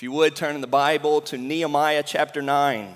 [0.00, 2.94] If you would turn in the Bible to Nehemiah chapter 9.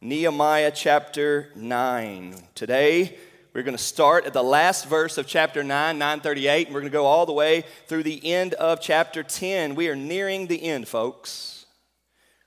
[0.00, 2.34] Nehemiah chapter 9.
[2.56, 3.16] Today,
[3.52, 6.90] we're going to start at the last verse of chapter 9, 938, and we're going
[6.90, 9.76] to go all the way through the end of chapter 10.
[9.76, 11.64] We are nearing the end, folks.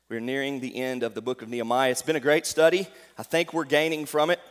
[0.09, 1.91] We're nearing the end of the book of Nehemiah.
[1.91, 2.85] It's been a great study.
[3.17, 4.41] I think we're gaining from it.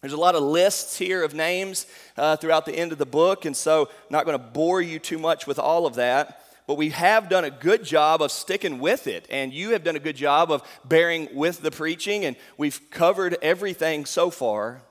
[0.00, 3.46] There's a lot of lists here of names uh, throughout the end of the book,
[3.46, 6.76] and so I'm not going to bore you too much with all of that but
[6.76, 9.26] we have done a good job of sticking with it.
[9.30, 13.36] And you have done a good job of bearing with the preaching, and we've covered
[13.40, 14.82] everything so far.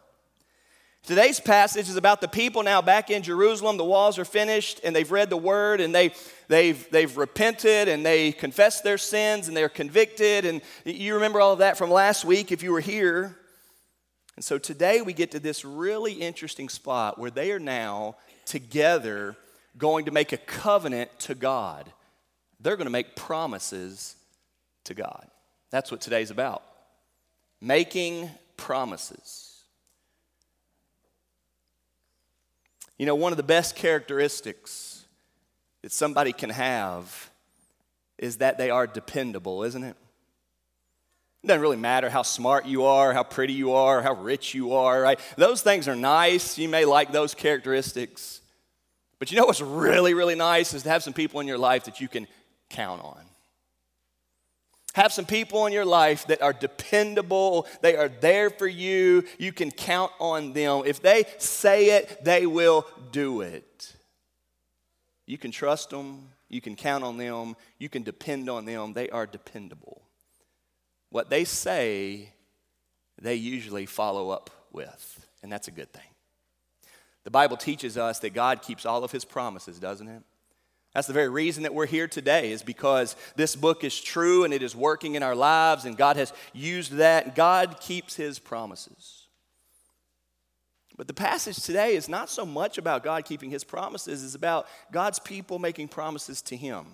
[1.04, 3.78] Today's passage is about the people now back in Jerusalem.
[3.78, 6.14] The walls are finished, and they've read the word, and they,
[6.48, 10.46] they've, they've repented, and they confessed their sins, and they're convicted.
[10.46, 13.38] And you remember all of that from last week if you were here.
[14.36, 19.38] And so today we get to this really interesting spot where they are now together
[19.78, 21.92] going to make a covenant to God.
[22.60, 24.16] They're going to make promises
[24.86, 25.28] to God.
[25.70, 26.64] That's what today's about.
[27.62, 29.64] Making promises.
[32.98, 35.04] You know, one of the best characteristics
[35.82, 37.30] that somebody can have
[38.18, 39.96] is that they are dependable, isn't it?
[41.44, 44.74] It doesn't really matter how smart you are, how pretty you are, how rich you
[44.74, 45.20] are, right?
[45.38, 46.58] Those things are nice.
[46.58, 48.42] You may like those characteristics.
[49.20, 51.85] But you know what's really, really nice is to have some people in your life
[51.85, 52.27] that you can
[52.70, 53.21] count on.
[54.96, 57.68] Have some people in your life that are dependable.
[57.82, 59.26] They are there for you.
[59.38, 60.84] You can count on them.
[60.86, 63.93] If they say it, they will do it.
[65.25, 66.30] You can trust them.
[66.47, 67.58] You can count on them.
[67.78, 68.94] You can depend on them.
[68.94, 70.03] They are dependable.
[71.09, 72.30] What they say,
[73.22, 76.15] they usually follow up with, and that's a good thing.
[77.25, 80.23] The Bible teaches us that God keeps all of his promises, doesn't it?
[80.94, 84.53] That's the very reason that we're here today, is because this book is true and
[84.53, 87.35] it is working in our lives, and God has used that.
[87.35, 89.23] God keeps his promises.
[90.96, 94.68] But the passage today is not so much about God keeping his promises, it's about
[94.91, 96.85] God's people making promises to him.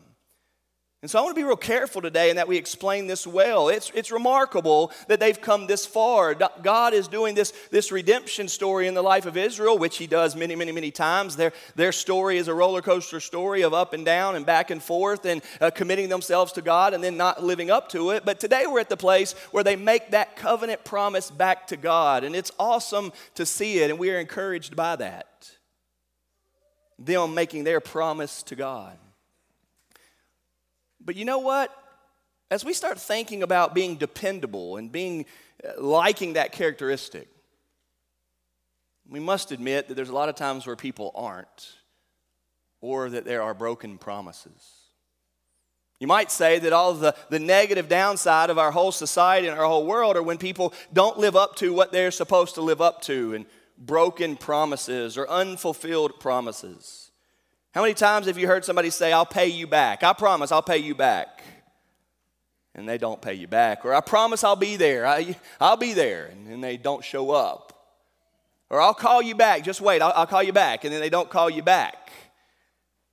[1.02, 3.70] And so I want to be real careful today in that we explain this well.
[3.70, 6.36] It's, it's remarkable that they've come this far.
[6.36, 10.36] God is doing this, this redemption story in the life of Israel, which He does
[10.36, 11.38] many, many, many times.
[11.38, 14.82] Their, their story is a roller coaster story of up and down and back and
[14.82, 18.24] forth and uh, committing themselves to God and then not living up to it.
[18.24, 22.24] But today we're at the place where they make that covenant promise back to God.
[22.24, 25.50] And it's awesome to see it, and we are encouraged by that.
[27.00, 29.00] Them making their promise to God.
[31.04, 31.76] But you know what?
[32.50, 35.26] As we start thinking about being dependable and being
[35.64, 37.28] uh, liking that characteristic,
[39.10, 41.76] we must admit that there's a lot of times where people aren't,
[42.82, 44.82] or that there are broken promises.
[46.00, 49.68] You might say that all the, the negative downside of our whole society and our
[49.68, 53.02] whole world are when people don't live up to what they're supposed to live up
[53.04, 53.46] to and
[53.78, 57.11] broken promises or unfulfilled promises.
[57.74, 60.04] How many times have you heard somebody say, I'll pay you back?
[60.04, 61.42] I promise I'll pay you back.
[62.76, 63.86] And they don't pay you back.
[63.86, 65.06] Or I promise I'll be there.
[65.06, 66.26] I, will be there.
[66.26, 67.68] And then they don't show up.
[68.70, 69.64] Or I'll call you back.
[69.64, 70.84] Just wait, I'll, I'll call you back.
[70.84, 72.12] And then they don't call you back.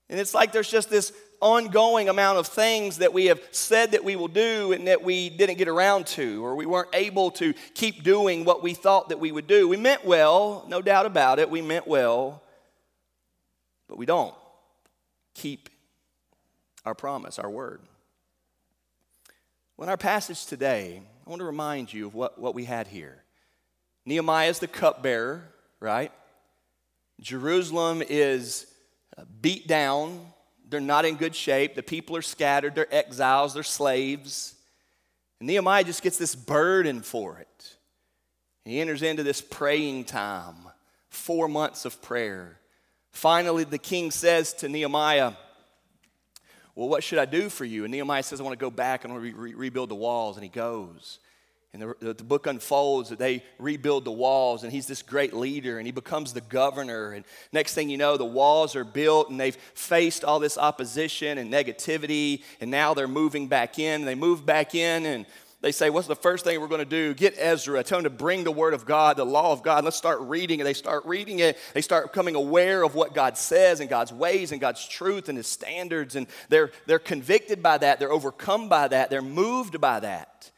[0.08, 4.02] And it's like there's just this ongoing amount of things that we have said that
[4.02, 7.54] we will do and that we didn't get around to, or we weren't able to
[7.74, 9.68] keep doing what we thought that we would do.
[9.68, 12.42] We meant well, no doubt about it, we meant well,
[13.88, 14.34] but we don't
[15.38, 15.68] keep
[16.84, 17.80] our promise, our word.
[19.76, 22.88] Well, in our passage today, I want to remind you of what, what we had
[22.88, 23.22] here.
[24.04, 25.44] Nehemiah is the cupbearer,
[25.78, 26.10] right?
[27.20, 28.66] Jerusalem is
[29.16, 30.20] uh, beat down.
[30.68, 31.74] They're not in good shape.
[31.74, 32.74] The people are scattered.
[32.74, 33.54] They're exiles.
[33.54, 34.54] They're slaves.
[35.38, 37.76] And Nehemiah just gets this burden for it.
[38.64, 40.56] He enters into this praying time,
[41.08, 42.57] four months of prayer.
[43.18, 45.32] Finally, the king says to Nehemiah,
[46.76, 47.82] Well, what should I do for you?
[47.82, 50.36] And Nehemiah says, I want to go back and re- re- rebuild the walls.
[50.36, 51.18] And he goes.
[51.72, 55.78] And the, the, book unfolds that they rebuild the walls, and he's this great leader,
[55.78, 57.10] and he becomes the governor.
[57.10, 61.38] And next thing you know, the walls are built, and they've faced all this opposition
[61.38, 64.04] and negativity, and now they're moving back in.
[64.04, 65.26] They move back in, and
[65.60, 67.14] they say, What's the first thing we're going to do?
[67.14, 67.82] Get Ezra.
[67.82, 69.84] Tell him to bring the Word of God, the law of God.
[69.84, 70.64] Let's start reading it.
[70.64, 71.58] They start reading it.
[71.74, 75.36] They start becoming aware of what God says and God's ways and God's truth and
[75.36, 76.14] His standards.
[76.14, 77.98] And they're, they're convicted by that.
[77.98, 79.10] They're overcome by that.
[79.10, 80.50] They're moved by that.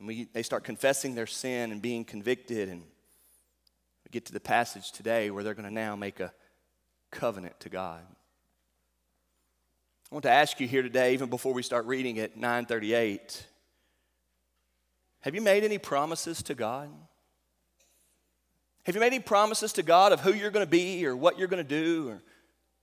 [0.00, 2.68] And we, they start confessing their sin and being convicted.
[2.68, 6.32] And we get to the passage today where they're going to now make a
[7.12, 8.02] covenant to God.
[10.10, 13.46] I want to ask you here today, even before we start reading at 938,
[15.20, 16.88] have you made any promises to God?
[18.84, 21.38] Have you made any promises to God of who you're going to be or what
[21.38, 22.22] you're going to do or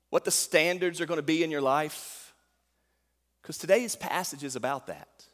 [0.09, 2.33] what the standards are going to be in your life?
[3.41, 5.25] Because today's passage is about that.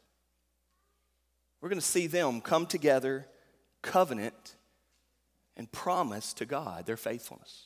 [1.60, 3.26] We're going to see them come together,
[3.82, 4.56] covenant,
[5.56, 7.64] and promise to God their faithfulness.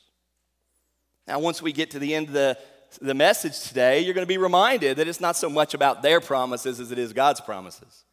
[1.29, 2.59] Now, once we get to the end of the,
[3.01, 6.21] the message today, you're going to be reminded that it's not so much about their
[6.21, 8.06] promises as it is God's promises.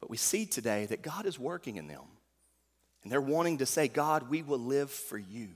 [0.00, 2.02] But we see today that God is working in them.
[3.02, 5.48] And they're wanting to say, God, we will live for you.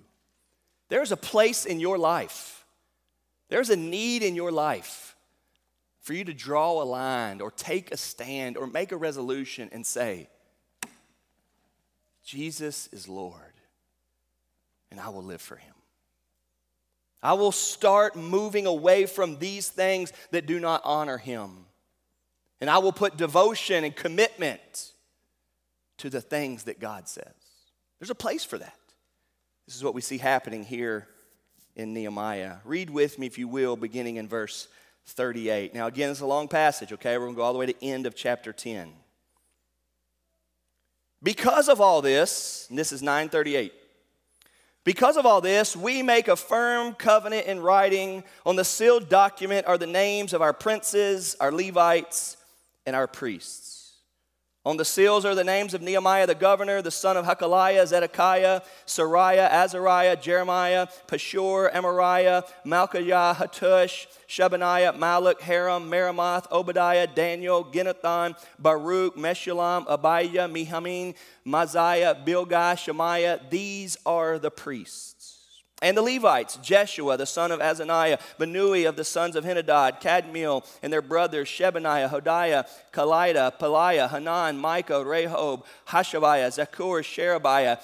[0.89, 2.65] There's a place in your life,
[3.49, 5.17] there's a need in your life
[6.01, 9.85] for you to draw a line or take a stand or make a resolution and
[9.85, 10.29] say,
[12.25, 13.35] Jesus is Lord,
[14.91, 15.75] and I will live for him.
[17.23, 21.67] I will start moving away from these things that do not honor him.
[22.61, 24.93] And I will put devotion and commitment
[25.99, 27.25] to the things that God says.
[27.99, 28.77] There's a place for that.
[29.67, 31.07] This is what we see happening here
[31.77, 32.57] in Nehemiah.
[32.65, 34.69] Read with me, if you will, beginning in verse
[35.07, 35.75] 38.
[35.75, 37.17] Now, again, it's a long passage, okay?
[37.17, 38.93] We're going to go all the way to end of chapter 10.
[41.23, 43.73] Because of all this, this is 938.
[44.83, 48.25] Because of all this, we make a firm covenant in writing.
[48.47, 52.39] On the sealed document are the names of our princes, our Levites,
[52.87, 53.81] and our priests.
[54.63, 58.61] On the seals are the names of Nehemiah the governor, the son of Hacaliah, Zedekiah,
[58.87, 69.17] Seraiah, Azariah, Jeremiah, Pashhur, Amariah, Malchiah, Hattush, Shebaniah, Malluch, Haram, Meremoth, Obadiah, Daniel, Ginnethon, Baruch,
[69.17, 71.15] Meshullam, Abiah, Mihamin,
[71.47, 73.41] Maaziah, Bilgah, Shemaiah.
[73.49, 75.10] These are the priests.
[75.83, 80.67] And the Levites, Jeshua, the son of Azaniah, Binnui of the sons of Henadad, Kadmiel,
[80.83, 87.79] and their brothers, Shebaniah, Hodiah, Kalida, Peliah, Hanan, Micah, Rehob, Hashabiah, Zaccur, Sherebiah,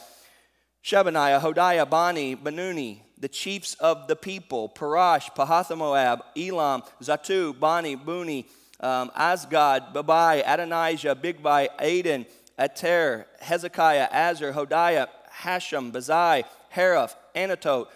[0.85, 8.47] Shebaniah, Hodiah, Bani, Benuni, the chiefs of the people, Parash, Pahath-moab, Elam, Zattu, Bani, Bunni,
[8.81, 12.27] um, Azgad, Babai, Adonijah, Bigvai, Adin,
[12.59, 17.89] Ater, Hezekiah, Azar, Hodiah, Hashem, Bezai, Hariph, Anathoth,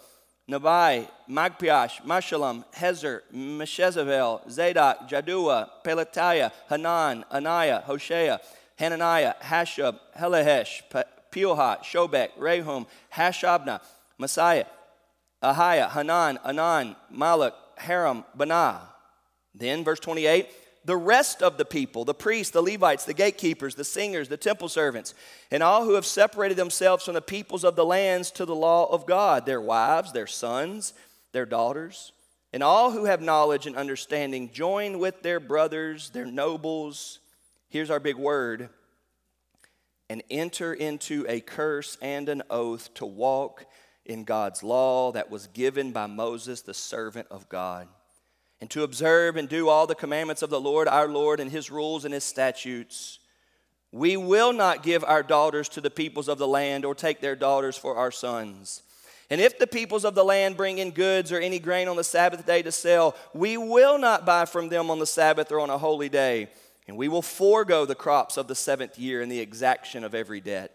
[0.50, 8.40] Nebai, Magpiash, Meshullam, Hezir, Meshezabel, Zadok, Jaddua, Pelatiah, Hanan, Ananiah, Hoshea,
[8.76, 10.82] Hananiah, Hashab, Hallohesh,
[11.30, 13.80] Pilha, Shobek, Rehum, Hashabnah,
[14.20, 14.66] Maaseiah,
[15.42, 18.80] Ahiah, Hanan, Anan, Malluch, Haram, Baanah.
[19.54, 20.48] Then, verse 28
[20.84, 24.68] the rest of the people, the priests, the Levites, the gatekeepers, the singers, the temple
[24.68, 25.14] servants,
[25.50, 28.86] and all who have separated themselves from the peoples of the lands to the law
[28.90, 30.94] of God, their wives, their sons,
[31.32, 32.12] their daughters,
[32.52, 37.20] and all who have knowledge and understanding, join with their brothers, their nobles.
[37.68, 38.70] Here's our big word
[40.08, 43.66] and enter into a curse and an oath to walk
[44.04, 47.86] in God's law that was given by Moses, the servant of God
[48.60, 51.70] and to observe and do all the commandments of the Lord our Lord and his
[51.70, 53.18] rules and his statutes.
[53.92, 57.34] We will not give our daughters to the peoples of the land or take their
[57.34, 58.82] daughters for our sons.
[59.30, 62.04] And if the peoples of the land bring in goods or any grain on the
[62.04, 65.70] Sabbath day to sell, we will not buy from them on the Sabbath or on
[65.70, 66.48] a holy day.
[66.86, 70.40] And we will forego the crops of the seventh year and the exaction of every
[70.40, 70.72] debt.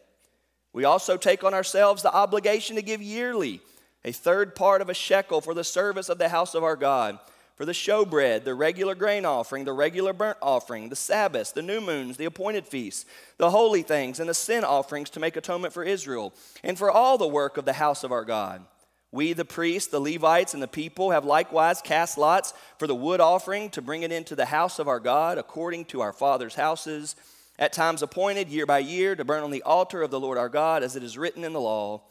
[0.71, 3.61] We also take on ourselves the obligation to give yearly
[4.05, 7.19] a third part of a shekel for the service of the house of our God
[7.55, 11.79] for the showbread, the regular grain offering, the regular burnt offering, the Sabbaths, the new
[11.79, 13.05] moons, the appointed feasts,
[13.37, 16.33] the holy things, and the sin offerings to make atonement for Israel,
[16.63, 18.65] and for all the work of the house of our God.
[19.11, 23.21] We, the priests, the Levites, and the people, have likewise cast lots for the wood
[23.21, 27.15] offering to bring it into the house of our God, according to our fathers' houses,
[27.57, 30.49] at times appointed year by year to burn on the altar of the Lord our
[30.49, 32.01] God, as it is written in the law.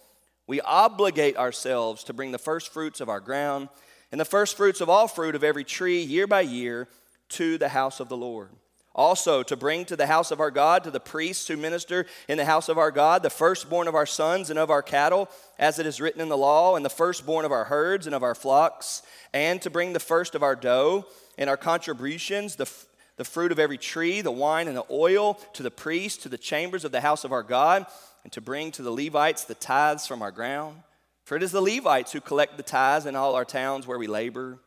[0.46, 3.68] We obligate ourselves to bring the first fruits of our ground
[4.14, 6.86] and the first fruits of all fruit of every tree year by year
[7.30, 8.48] to the house of the Lord.
[8.94, 12.38] Also, to bring to the house of our God, to the priests who minister in
[12.38, 15.28] the house of our God, the firstborn of our sons and of our cattle,
[15.58, 18.22] as it is written in the law, and the firstborn of our herds and of
[18.22, 19.02] our flocks,
[19.32, 21.04] and to bring the first of our dough
[21.36, 22.70] and our contributions, the,
[23.16, 26.38] the fruit of every tree, the wine and the oil, to the priests, to the
[26.38, 27.84] chambers of the house of our God,
[28.22, 30.76] and to bring to the Levites the tithes from our ground.
[31.24, 34.06] For it is the Levites who collect the tithes in all our towns where we
[34.06, 34.58] labor.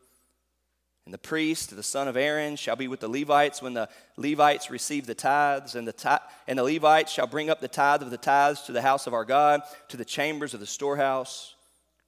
[1.04, 3.88] And the priest, the son of Aaron, shall be with the Levites when the
[4.18, 8.02] Levites receive the tithes, and the, ti- and the Levites shall bring up the tithe
[8.02, 11.54] of the tithes to the house of our God, to the chambers of the storehouse.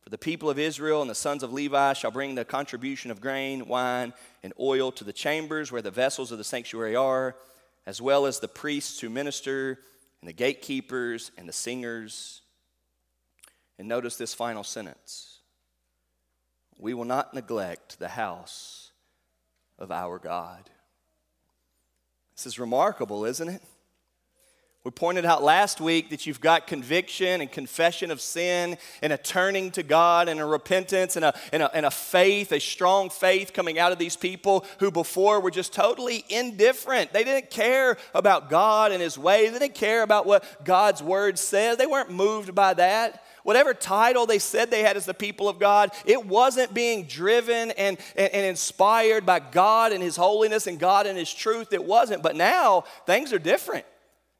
[0.02, 3.20] For the people of Israel and the sons of Levi shall bring the contribution of
[3.20, 7.36] grain, wine, and oil to the chambers where the vessels of the sanctuary are,
[7.86, 9.78] as well as the priests who minister,
[10.20, 12.39] and the gatekeepers, and the singers.
[13.80, 15.38] And notice this final sentence
[16.76, 18.92] We will not neglect the house
[19.78, 20.68] of our God.
[22.36, 23.62] This is remarkable, isn't it?
[24.84, 29.18] We pointed out last week that you've got conviction and confession of sin and a
[29.18, 33.08] turning to God and a repentance and a, and, a, and a faith, a strong
[33.08, 37.14] faith coming out of these people who before were just totally indifferent.
[37.14, 41.38] They didn't care about God and His ways, they didn't care about what God's Word
[41.38, 43.24] says, they weren't moved by that.
[43.42, 47.70] Whatever title they said they had as the people of God, it wasn't being driven
[47.72, 51.72] and, and, and inspired by God and His holiness and God and His truth.
[51.72, 52.22] It wasn't.
[52.22, 53.86] But now things are different.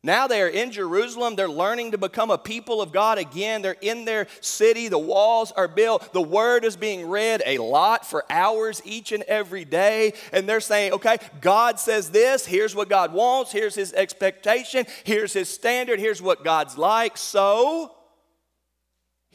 [0.02, 1.36] Now they are in Jerusalem.
[1.36, 3.60] They're learning to become a people of God again.
[3.60, 4.88] They're in their city.
[4.88, 6.14] The walls are built.
[6.14, 10.14] The word is being read a lot for hours each and every day.
[10.32, 12.46] And they're saying, okay, God says this.
[12.46, 13.52] Here's what God wants.
[13.52, 14.86] Here's his expectation.
[15.04, 16.00] Here's his standard.
[16.00, 17.18] Here's what God's like.
[17.18, 17.94] So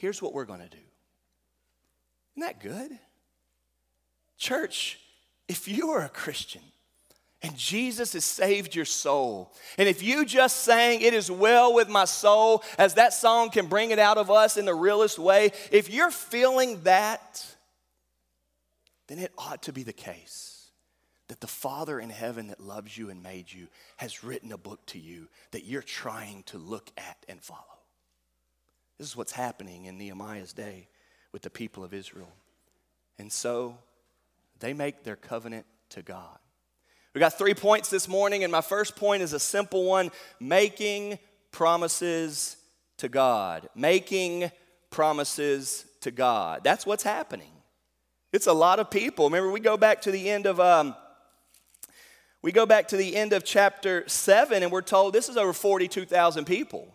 [0.05, 0.77] here's what we're going to do.
[2.37, 2.91] Isn't that good?
[4.37, 4.99] Church,
[5.47, 6.61] if you are a Christian,
[7.41, 9.51] and Jesus has saved your soul.
[9.79, 13.65] And if you just sang, It is well with my soul, as that song can
[13.65, 17.43] bring it out of us in the realest way, if you're feeling that,
[19.07, 20.69] then it ought to be the case
[21.29, 24.85] that the Father in heaven that loves you and made you has written a book
[24.87, 27.74] to you that you're trying to look at and follow.
[28.97, 30.87] This is what's happening in Nehemiah's day
[31.31, 32.31] with the people of Israel.
[33.19, 33.77] And so
[34.59, 36.37] they make their covenant to God.
[37.13, 41.17] We got three points this morning, and my first point is a simple one making
[41.51, 42.57] promises
[42.97, 43.69] to God.
[43.75, 44.51] Making
[44.89, 46.63] promises to God.
[46.63, 47.51] That's what's happening.
[48.33, 49.25] It's a lot of people.
[49.25, 50.59] Remember, we go back to the end of.
[50.59, 50.95] Um,
[52.41, 55.51] we go back to the end of chapter 7 and we're told this is over
[55.51, 56.93] 42,000 people.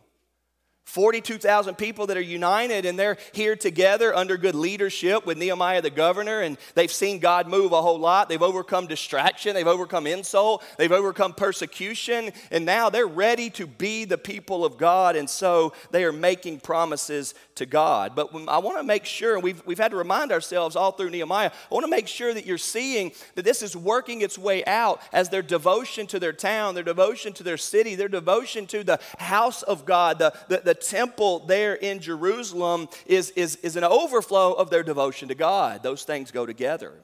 [0.91, 5.91] 42,000 people that are united and they're here together under good leadership with Nehemiah the
[5.91, 8.29] governor and they've seen God move a whole lot.
[8.29, 14.05] They've overcome distraction, they've overcome insult, they've overcome persecution, and now they're ready to be
[14.05, 18.17] the people of God and so they are making promises to God.
[18.17, 21.11] But I want to make sure, and we've, we've had to remind ourselves all through
[21.11, 24.65] Nehemiah, I want to make sure that you're seeing that this is working its way
[24.65, 28.83] out as their devotion to their town, their devotion to their city, their devotion to
[28.83, 33.85] the house of God, the, the, the temple there in Jerusalem is, is, is an
[33.85, 35.83] overflow of their devotion to God.
[35.83, 36.95] Those things go together.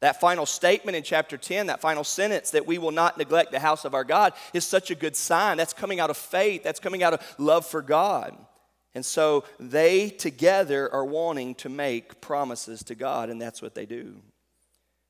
[0.00, 3.58] That final statement in chapter 10, that final sentence that we will not neglect the
[3.58, 5.56] house of our God, is such a good sign.
[5.56, 8.36] That's coming out of faith, that's coming out of love for God.
[8.94, 13.86] And so they together are wanting to make promises to God, and that's what they
[13.86, 14.16] do.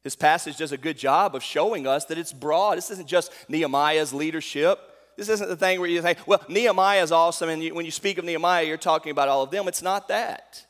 [0.04, 2.76] This passage does a good job of showing us that it's broad.
[2.76, 4.78] This isn't just Nehemiah's leadership.
[5.16, 7.90] This isn't the thing where you say, well, Nehemiah is awesome, and you, when you
[7.90, 9.68] speak of Nehemiah, you're talking about all of them.
[9.68, 10.64] It's not that.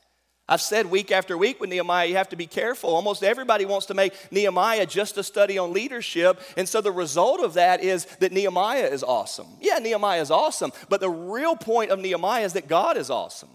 [0.47, 2.91] I've said week after week with Nehemiah, you have to be careful.
[2.91, 6.39] Almost everybody wants to make Nehemiah just a study on leadership.
[6.59, 9.47] And so the result of that is that Nehemiah is awesome.
[9.61, 10.73] Yeah, Nehemiah is awesome.
[10.91, 13.49] But the real point of Nehemiah is that God is awesome.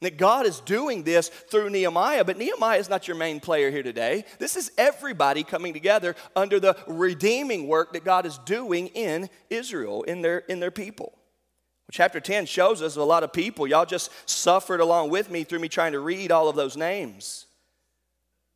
[0.00, 3.82] That God is doing this through Nehemiah, but Nehemiah is not your main player here
[3.82, 4.24] today.
[4.38, 10.04] This is everybody coming together under the redeeming work that God is doing in Israel,
[10.04, 11.12] in their, in their people.
[11.14, 13.66] Well, chapter 10 shows us a lot of people.
[13.66, 17.46] Y'all just suffered along with me through me trying to read all of those names.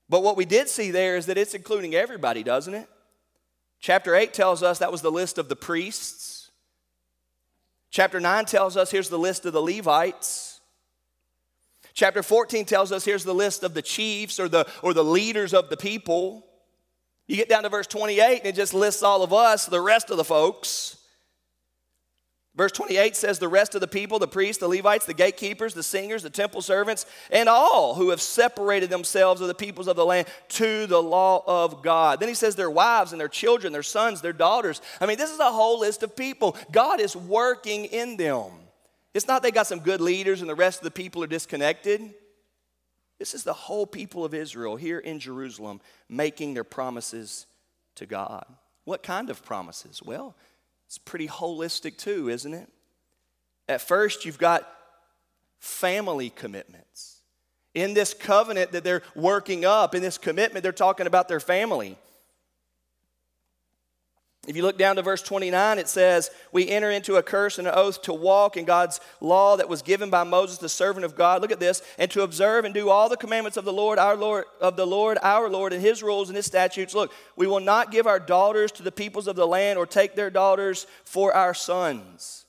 [0.09, 2.89] But what we did see there is that it's including everybody, doesn't it?
[3.81, 6.51] Chapter 8 tells us that was the list of the priests.
[7.91, 10.52] Chapter 9 tells us here's the list of the Levites.
[11.95, 15.53] Chapter 14 tells us here's the list of the chiefs or the, or the leaders
[15.53, 16.47] of the people.
[17.27, 20.11] You get down to verse 28 and it just lists all of us, the rest
[20.11, 20.99] of the folks.
[22.55, 25.83] Verse 28 says, The rest of the people, the priests, the Levites, the gatekeepers, the
[25.83, 30.05] singers, the temple servants, and all who have separated themselves of the peoples of the
[30.05, 32.21] land to the law of God.
[32.21, 34.83] Then he says, Their wives and their children, their sons, their daughters.
[35.01, 36.57] I mean, this is a whole list of people.
[36.71, 38.51] God is working in them.
[39.15, 42.15] It's not they got some good leaders and the rest of the people are disconnected.
[43.19, 47.47] This is the whole people of Israel here in Jerusalem making their promises
[47.97, 48.45] to God.
[48.85, 50.03] What kind of promises?
[50.03, 50.35] Well,
[50.87, 52.69] it's pretty holistic too, isn't it?
[53.69, 54.69] At first, you've got
[55.61, 57.21] family commitments.
[57.75, 61.97] In this covenant that they're working up, in this commitment, they're talking about their family.
[64.49, 67.69] If you look down to verse 29, it says, We enter into a curse and
[67.69, 71.15] an oath to walk in God's law that was given by Moses, the servant of
[71.15, 71.41] God.
[71.41, 74.17] Look at this, and to observe and do all the commandments of the Lord, our
[74.17, 76.93] Lord, of the Lord, our Lord, and his rules and his statutes.
[76.93, 80.17] Look, we will not give our daughters to the peoples of the land or take
[80.17, 82.45] their daughters for our sons.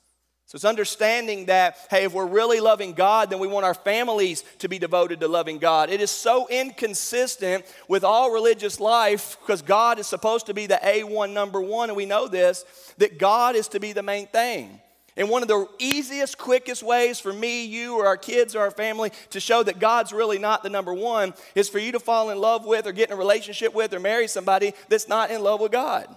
[0.53, 4.43] So it's understanding that, hey, if we're really loving God, then we want our families
[4.59, 5.89] to be devoted to loving God.
[5.89, 10.79] It is so inconsistent with all religious life because God is supposed to be the
[10.83, 12.65] A1 number one, and we know this,
[12.99, 14.79] that God is to be the main thing.
[15.17, 18.69] And one of the easiest, quickest ways for me, you, or our kids, or our
[18.69, 22.29] family to show that God's really not the number one is for you to fall
[22.29, 25.41] in love with, or get in a relationship with, or marry somebody that's not in
[25.41, 26.05] love with God.
[26.07, 26.15] I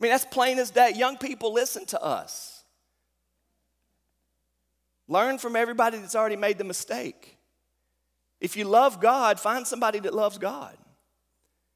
[0.00, 0.92] mean, that's plain as day.
[0.96, 2.49] Young people, listen to us.
[5.10, 7.36] Learn from everybody that's already made the mistake.
[8.40, 10.76] If you love God, find somebody that loves God.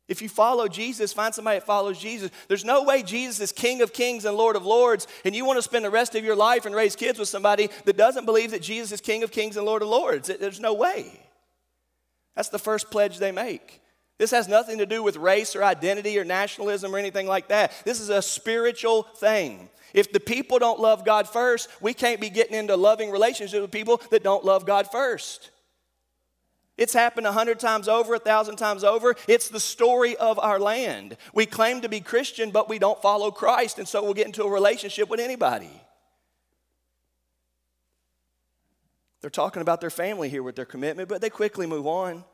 [0.06, 2.30] If you follow Jesus, find somebody that follows Jesus.
[2.46, 5.58] There's no way Jesus is King of Kings and Lord of Lords, and you want
[5.58, 8.52] to spend the rest of your life and raise kids with somebody that doesn't believe
[8.52, 10.28] that Jesus is King of Kings and Lord of Lords.
[10.28, 11.20] There's no way.
[12.36, 13.80] That's the first pledge they make.
[14.18, 17.72] This has nothing to do with race or identity or nationalism or anything like that.
[17.84, 19.68] This is a spiritual thing.
[19.92, 23.70] If the people don't love God first, we can't be getting into loving relationships with
[23.70, 25.50] people that don't love God first.
[26.76, 29.14] It's happened a hundred times over, a thousand times over.
[29.28, 31.16] It's the story of our land.
[31.32, 34.42] We claim to be Christian, but we don't follow Christ, and so we'll get into
[34.42, 35.70] a relationship with anybody.
[39.20, 42.24] They're talking about their family here with their commitment, but they quickly move on.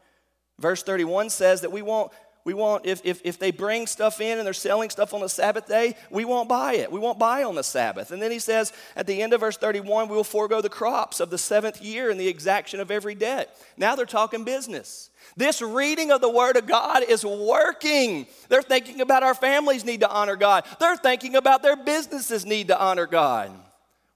[0.61, 2.13] Verse 31 says that we won't
[2.43, 5.29] we won't, if, if, if they bring stuff in and they're selling stuff on the
[5.29, 6.91] Sabbath day, we won't buy it.
[6.91, 8.13] We won't buy on the Sabbath.
[8.13, 11.21] And then he says at the end of verse 31, we will forego the crops
[11.21, 13.55] of the seventh year and the exaction of every debt.
[13.77, 15.11] Now they're talking business.
[15.37, 18.27] This reading of the Word of God is working.
[18.49, 22.69] They're thinking about our families need to honor God, they're thinking about their businesses need
[22.69, 23.53] to honor God.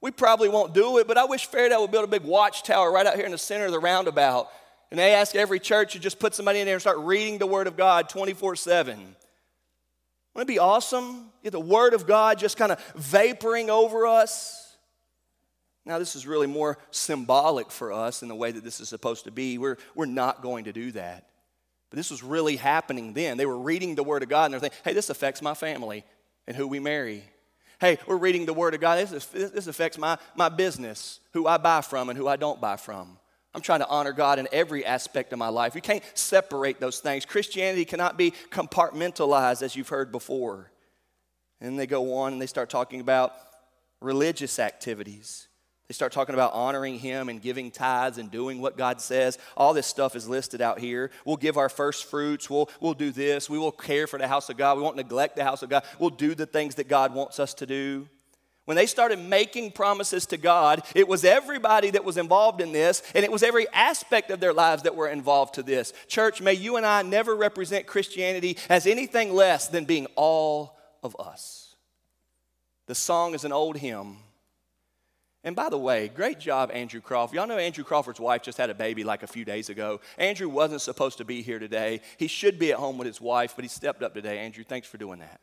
[0.01, 3.07] We probably won't do it, but I wish Fairdale would build a big watchtower right
[3.07, 4.49] out here in the center of the roundabout
[4.91, 7.47] and they ask every church to just put somebody in there and start reading the
[7.47, 9.17] Word of God 24 7.
[10.35, 11.31] Wouldn't it be awesome?
[11.43, 14.77] Get the Word of God just kind of vaporing over us.
[15.87, 19.25] Now, this is really more symbolic for us in the way that this is supposed
[19.25, 19.59] to be.
[19.59, 21.29] We're, we're not going to do that.
[21.90, 23.37] But this was really happening then.
[23.37, 26.05] They were reading the Word of God and they're thinking, hey, this affects my family
[26.47, 27.23] and who we marry.
[27.81, 29.07] Hey, we're reading the Word of God.
[29.07, 32.77] This, this affects my, my business, who I buy from and who I don't buy
[32.77, 33.18] from.
[33.55, 35.75] I'm trying to honor God in every aspect of my life.
[35.75, 37.25] You can't separate those things.
[37.25, 40.73] Christianity cannot be compartmentalized, as you've heard before.
[41.61, 43.33] And they go on and they start talking about
[44.01, 45.47] religious activities.
[45.87, 49.38] They start talking about honoring Him and giving tithes and doing what God says.
[49.57, 51.11] All this stuff is listed out here.
[51.25, 52.51] We'll give our first fruits.
[52.51, 53.49] We'll, we'll do this.
[53.49, 54.79] We will care for the house of God.
[54.79, 55.85] We won't neglect the house of God.
[55.99, 58.09] We'll do the things that God wants us to do.
[58.64, 63.03] When they started making promises to God, it was everybody that was involved in this,
[63.14, 65.92] and it was every aspect of their lives that were involved to this.
[66.09, 71.14] Church, may you and I never represent Christianity as anything less than being all of
[71.18, 71.77] us.
[72.87, 74.16] The song is an old hymn.
[75.42, 77.37] And by the way, great job, Andrew Crawford.
[77.37, 80.00] Y'all know Andrew Crawford's wife just had a baby like a few days ago.
[80.16, 82.00] Andrew wasn't supposed to be here today.
[82.16, 84.38] He should be at home with his wife, but he stepped up today.
[84.38, 85.40] Andrew, thanks for doing that.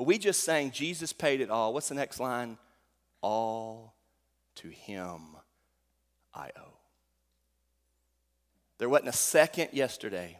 [0.00, 1.74] But we just sang, Jesus paid it all.
[1.74, 2.56] What's the next line?
[3.20, 3.92] All
[4.54, 5.36] to him
[6.32, 6.78] I owe.
[8.78, 10.38] There wasn't a second yesterday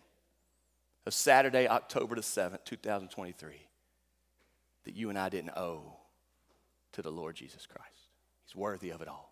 [1.05, 3.69] of Saturday, October the 7th, 2023,
[4.85, 5.99] that you and I didn't owe
[6.93, 8.09] to the Lord Jesus Christ.
[8.47, 9.30] He's worthy of it all.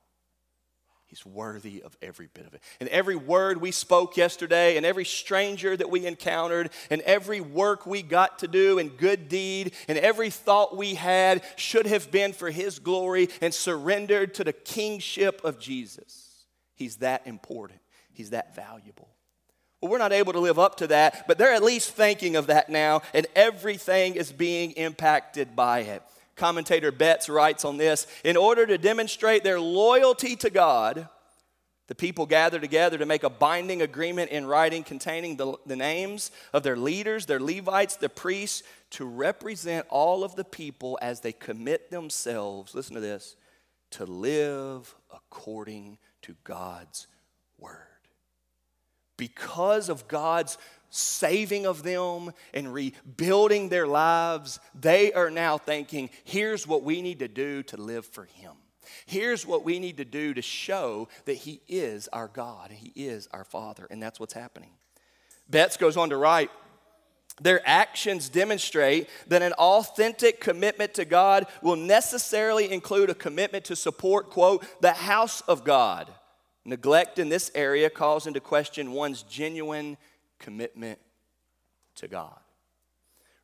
[1.09, 2.63] He's worthy of every bit of it.
[2.81, 7.87] And every word we spoke yesterday, and every stranger that we encountered, and every work
[7.87, 12.35] we got to do, and good deed, and every thought we had should have been
[12.35, 16.45] for His glory and surrendered to the kingship of Jesus.
[16.75, 17.81] He's that important,
[18.13, 19.09] He's that valuable.
[19.81, 22.49] Well, we're not able to live up to that, but they're at least thinking of
[22.49, 26.03] that now, and everything is being impacted by it.
[26.39, 31.09] Commentator Betts writes on this In order to demonstrate their loyalty to God,
[31.89, 36.31] the people gather together to make a binding agreement in writing containing the, the, names
[36.53, 41.33] of their leaders, their Levites, the priests, to represent all of the people as they
[41.33, 43.37] commit themselves, listen to this,
[43.91, 47.07] to live according to God's
[47.59, 47.75] word.
[49.17, 50.59] Because of God's
[50.91, 57.19] saving of them and rebuilding their lives, they are now thinking, here's what we need
[57.19, 58.53] to do to live for Him.
[59.07, 63.29] Here's what we need to do to show that He is our God, He is
[63.33, 64.71] our Father, and that's what's happening.
[65.49, 66.51] Betts goes on to write
[67.41, 73.77] Their actions demonstrate that an authentic commitment to God will necessarily include a commitment to
[73.77, 76.11] support, quote, the house of God.
[76.65, 79.97] Neglect in this area calls into question one's genuine
[80.39, 80.99] commitment
[81.97, 82.39] to God.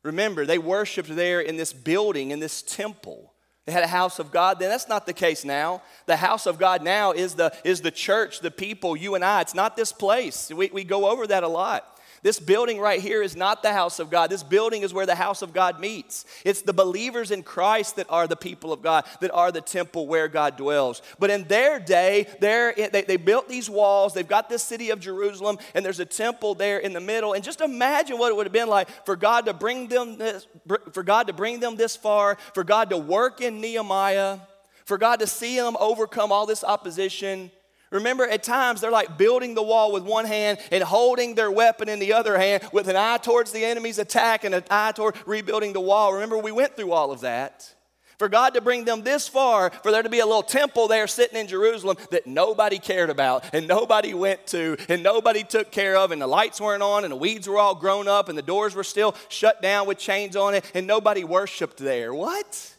[0.03, 3.33] Remember, they worshiped there in this building, in this temple.
[3.65, 4.69] They had a house of God then.
[4.69, 5.81] That's not the case now.
[6.05, 9.41] The house of God now is the, is the church, the people, you and I.
[9.41, 10.51] It's not this place.
[10.51, 11.94] We, we go over that a lot.
[12.25, 14.31] This building right here is not the house of God.
[14.31, 16.25] This building is where the house of God meets.
[16.43, 20.07] It's the believers in Christ that are the people of God, that are the temple
[20.07, 21.03] where God dwells.
[21.19, 24.15] But in their day, they, they built these walls.
[24.15, 27.33] They've got this city of Jerusalem, and there's a temple there in the middle.
[27.33, 30.47] And just imagine what it would have been like for God to bring them this,
[30.93, 34.39] for God to bring them this far, for God to work in Nehemiah,
[34.85, 37.51] for God to see them overcome all this opposition
[37.95, 41.87] Remember, at times they're like building the wall with one hand and holding their weapon
[41.87, 45.15] in the other hand with an eye towards the enemy's attack and an eye toward
[45.25, 46.13] rebuilding the wall.
[46.13, 47.73] Remember, we went through all of that.
[48.19, 51.07] For God to bring them this far, for there to be a little temple there
[51.07, 55.95] sitting in Jerusalem that nobody cared about and nobody went to and nobody took care
[55.95, 58.41] of, and the lights weren't on and the weeds were all grown up and the
[58.41, 62.13] doors were still shut down with chains on it and nobody worshiped there.
[62.13, 62.75] What?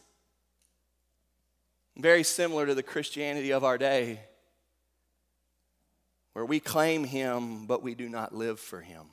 [1.97, 4.19] Very similar to the Christianity of our day
[6.37, 9.07] where we claim Him, but we do not live for Him.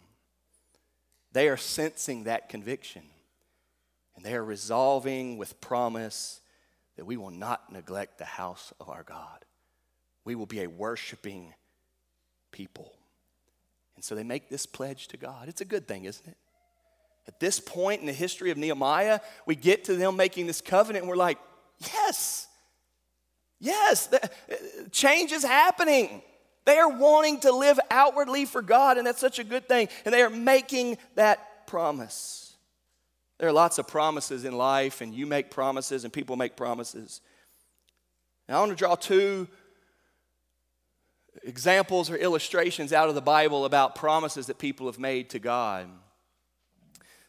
[1.33, 3.01] They are sensing that conviction,
[4.15, 6.43] and they are resolving with promise
[6.99, 9.47] that we will not neglect the house of our God.
[10.27, 11.55] We will be a worshiping
[12.53, 12.93] people.
[13.97, 15.49] And so they make this pledge to God.
[15.49, 16.37] It's a good thing, isn't it?
[17.27, 21.05] At this point in the history of Nehemiah, we get to them making this covenant,
[21.05, 21.39] and we're like,
[21.79, 22.49] yes,
[23.61, 24.11] yes,
[24.93, 26.21] change is happening.
[26.64, 29.88] They are wanting to live outwardly for God, and that's such a good thing.
[30.05, 32.55] And they are making that promise.
[33.38, 37.20] There are lots of promises in life, and you make promises, and people make promises.
[38.48, 39.48] Now, I want to draw two
[41.42, 45.88] examples or illustrations out of the Bible about promises that people have made to God.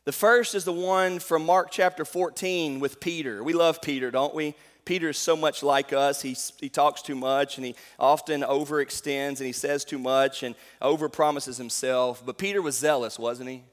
[0.06, 3.44] The first is the one from Mark chapter 14 with Peter.
[3.44, 4.56] We love Peter, don't we?
[4.86, 6.22] Peter is so much like us.
[6.22, 10.56] He, he talks too much and he often overextends and he says too much and
[10.82, 12.24] overpromises himself.
[12.24, 13.64] But Peter was zealous, wasn't he?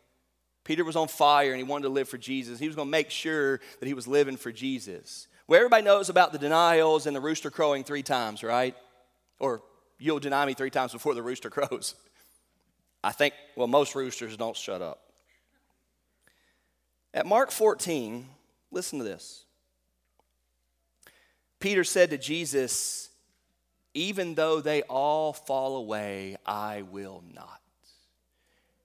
[0.65, 2.59] Peter was on fire and he wanted to live for Jesus.
[2.59, 5.29] He was going to make sure that he was living for Jesus.
[5.47, 8.75] Well, everybody knows about the denials and the rooster crowing three times, right?
[9.39, 9.63] Or
[9.99, 11.95] you'll deny me three times before the rooster crows.
[13.05, 15.01] I think, well, most roosters don't shut up.
[17.13, 18.27] At Mark 14,
[18.71, 19.42] listen to this.
[21.63, 23.09] Peter said to Jesus,
[23.95, 27.61] Even though they all fall away, I will not.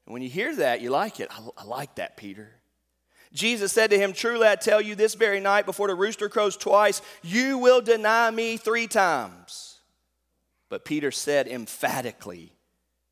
[0.05, 1.27] And when you hear that, you like it.
[1.31, 2.51] I, I like that, Peter.
[3.33, 6.55] Jesus said to him, Truly I tell you, this very night before the rooster crows
[6.55, 9.79] twice, you will deny me three times.
[10.69, 12.53] But Peter said emphatically,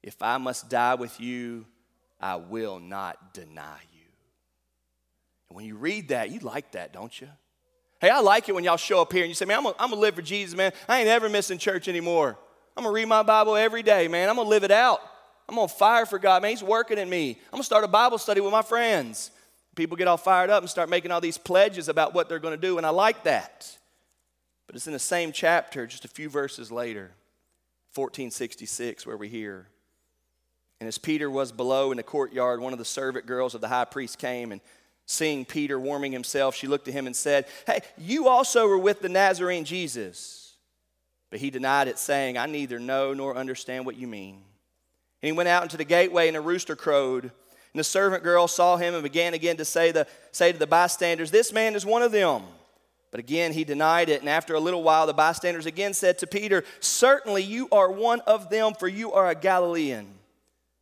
[0.03, 1.65] If I must die with you,
[2.21, 4.07] I will not deny you.
[5.49, 7.29] And when you read that, you like that, don't you?
[8.01, 9.89] Hey, I like it when y'all show up here and you say, man, I'm going
[9.91, 10.73] to live for Jesus, man.
[10.87, 12.37] I ain't ever missing church anymore.
[12.75, 14.27] I'm going to read my Bible every day, man.
[14.27, 14.99] I'm going to live it out.
[15.47, 16.51] I'm on fire for God, man.
[16.51, 17.31] He's working in me.
[17.31, 19.31] I'm going to start a Bible study with my friends.
[19.75, 22.55] People get all fired up and start making all these pledges about what they're going
[22.55, 23.77] to do, and I like that.
[24.67, 27.11] But it's in the same chapter, just a few verses later,
[27.93, 29.67] 1466, where we hear.
[30.79, 33.67] And as Peter was below in the courtyard, one of the servant girls of the
[33.67, 34.61] high priest came and
[35.05, 39.01] Seeing Peter warming himself, she looked at him and said, Hey, you also were with
[39.01, 40.53] the Nazarene Jesus.
[41.29, 44.35] But he denied it, saying, I neither know nor understand what you mean.
[45.21, 47.23] And he went out into the gateway, and a rooster crowed.
[47.23, 50.65] And the servant girl saw him and began again to say, the, say to the
[50.65, 52.43] bystanders, This man is one of them.
[53.11, 54.21] But again he denied it.
[54.21, 58.21] And after a little while, the bystanders again said to Peter, Certainly you are one
[58.21, 60.07] of them, for you are a Galilean.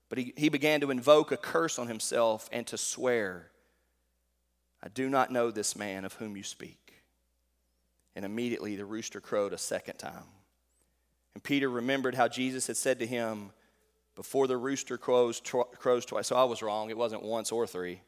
[0.10, 3.50] But he, he began to invoke a curse on himself and to swear.
[4.84, 7.02] I do not know this man of whom you speak.
[8.16, 10.26] And immediately the rooster crowed a second time.
[11.34, 13.52] And Peter remembered how Jesus had said to him,
[14.16, 16.28] Before the rooster crows, crows twice.
[16.28, 16.90] So I was wrong.
[16.90, 18.02] It wasn't once or three.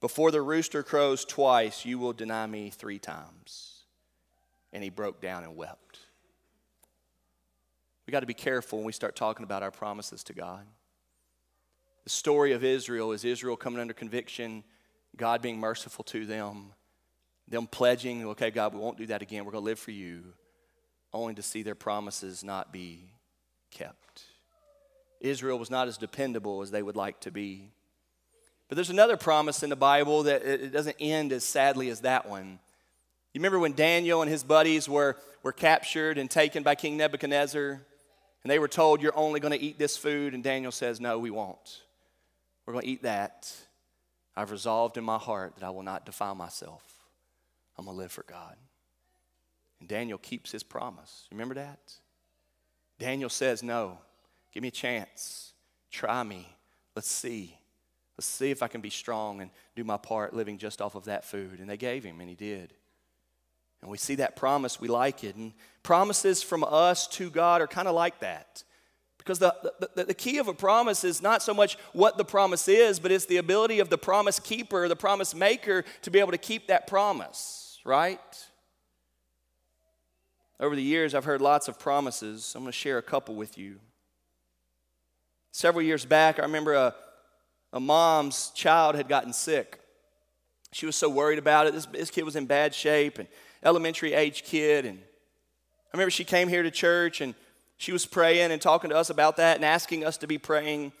[0.00, 3.82] Before the rooster crows twice, you will deny me three times.
[4.72, 5.98] And he broke down and wept.
[8.06, 10.64] We got to be careful when we start talking about our promises to God.
[12.04, 14.64] The story of Israel is Israel coming under conviction
[15.16, 16.72] God being merciful to them,
[17.48, 19.44] them pledging, okay, God, we won't do that again.
[19.44, 20.22] We're going to live for you,
[21.12, 23.10] only to see their promises not be
[23.70, 24.24] kept.
[25.20, 27.70] Israel was not as dependable as they would like to be.
[28.68, 32.28] But there's another promise in the Bible that it doesn't end as sadly as that
[32.28, 32.60] one.
[33.32, 37.80] You remember when Daniel and his buddies were, were captured and taken by King Nebuchadnezzar?
[38.42, 40.34] And they were told, You're only going to eat this food.
[40.34, 41.82] And Daniel says, No, we won't.
[42.64, 43.52] We're going to eat that.
[44.36, 46.82] I've resolved in my heart that I will not defile myself.
[47.76, 48.56] I'm going to live for God.
[49.80, 51.26] And Daniel keeps his promise.
[51.30, 51.94] Remember that?
[52.98, 53.98] Daniel says, No,
[54.52, 55.52] give me a chance.
[55.90, 56.46] Try me.
[56.94, 57.56] Let's see.
[58.16, 61.06] Let's see if I can be strong and do my part living just off of
[61.06, 61.58] that food.
[61.58, 62.74] And they gave him, and he did.
[63.80, 65.36] And we see that promise, we like it.
[65.36, 68.62] And promises from us to God are kind of like that.
[69.20, 69.54] Because the,
[69.94, 73.12] the, the, key of a promise is not so much what the promise is, but
[73.12, 76.68] it's the ability of the promise keeper, the promise maker, to be able to keep
[76.68, 78.18] that promise, right?
[80.58, 82.54] Over the years, I've heard lots of promises.
[82.56, 83.78] I'm going to share a couple with you.
[85.52, 86.94] Several years back, I remember a,
[87.74, 89.80] a mom's child had gotten sick.
[90.72, 91.74] She was so worried about it.
[91.74, 93.28] This, this kid was in bad shape, and
[93.62, 94.86] elementary age kid.
[94.86, 97.34] And I remember she came here to church and
[97.80, 100.92] she was praying and talking to us about that and asking us to be praying.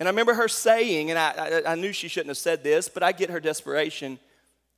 [0.00, 2.88] And I remember her saying, and I, I, I knew she shouldn't have said this,
[2.88, 4.18] but I get her desperation.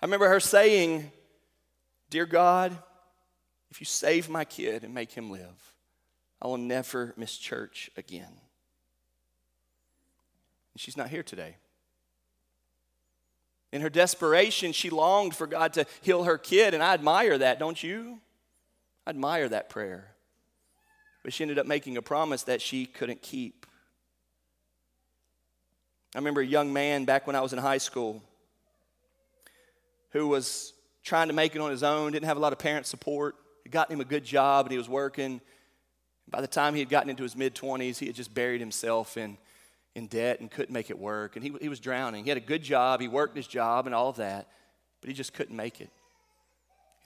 [0.02, 1.10] I remember her saying,
[2.10, 2.76] Dear God,
[3.70, 5.72] if you save my kid and make him live,
[6.42, 8.34] I will never miss church again.
[10.74, 11.56] And she's not here today.
[13.72, 17.58] In her desperation, she longed for God to heal her kid, and I admire that,
[17.58, 18.18] don't you?
[19.06, 20.15] I admire that prayer.
[21.26, 23.66] But she ended up making a promise that she couldn't keep.
[26.14, 28.22] I remember a young man back when I was in high school
[30.10, 32.86] who was trying to make it on his own, didn't have a lot of parent
[32.86, 33.34] support.
[33.64, 35.40] Had gotten him a good job and he was working.
[36.30, 39.16] By the time he had gotten into his mid 20s, he had just buried himself
[39.16, 39.36] in
[39.96, 41.34] in debt and couldn't make it work.
[41.34, 42.22] And he, he was drowning.
[42.22, 44.46] He had a good job, he worked his job and all of that,
[45.00, 45.90] but he just couldn't make it.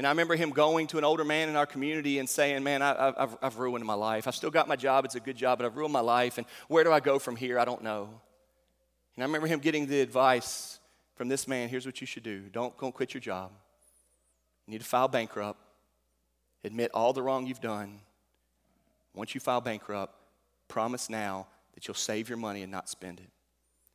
[0.00, 2.80] And I remember him going to an older man in our community and saying, Man,
[2.80, 4.26] I, have I've ruined my life.
[4.26, 6.38] I've still got my job, it's a good job, but I've ruined my life.
[6.38, 7.58] And where do I go from here?
[7.58, 8.08] I don't know.
[9.14, 10.80] And I remember him getting the advice
[11.16, 13.50] from this man here's what you should do don't, don't quit your job.
[14.66, 15.60] You need to file bankrupt,
[16.64, 18.00] admit all the wrong you've done.
[19.14, 20.14] Once you file bankrupt,
[20.66, 23.28] promise now that you'll save your money and not spend it.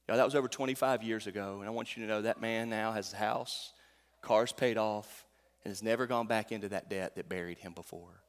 [0.08, 2.70] Know, that was over 25 years ago, and I want you to know that man
[2.70, 3.74] now has a house,
[4.22, 5.25] cars paid off,
[5.66, 8.22] and has never gone back into that debt that buried him before.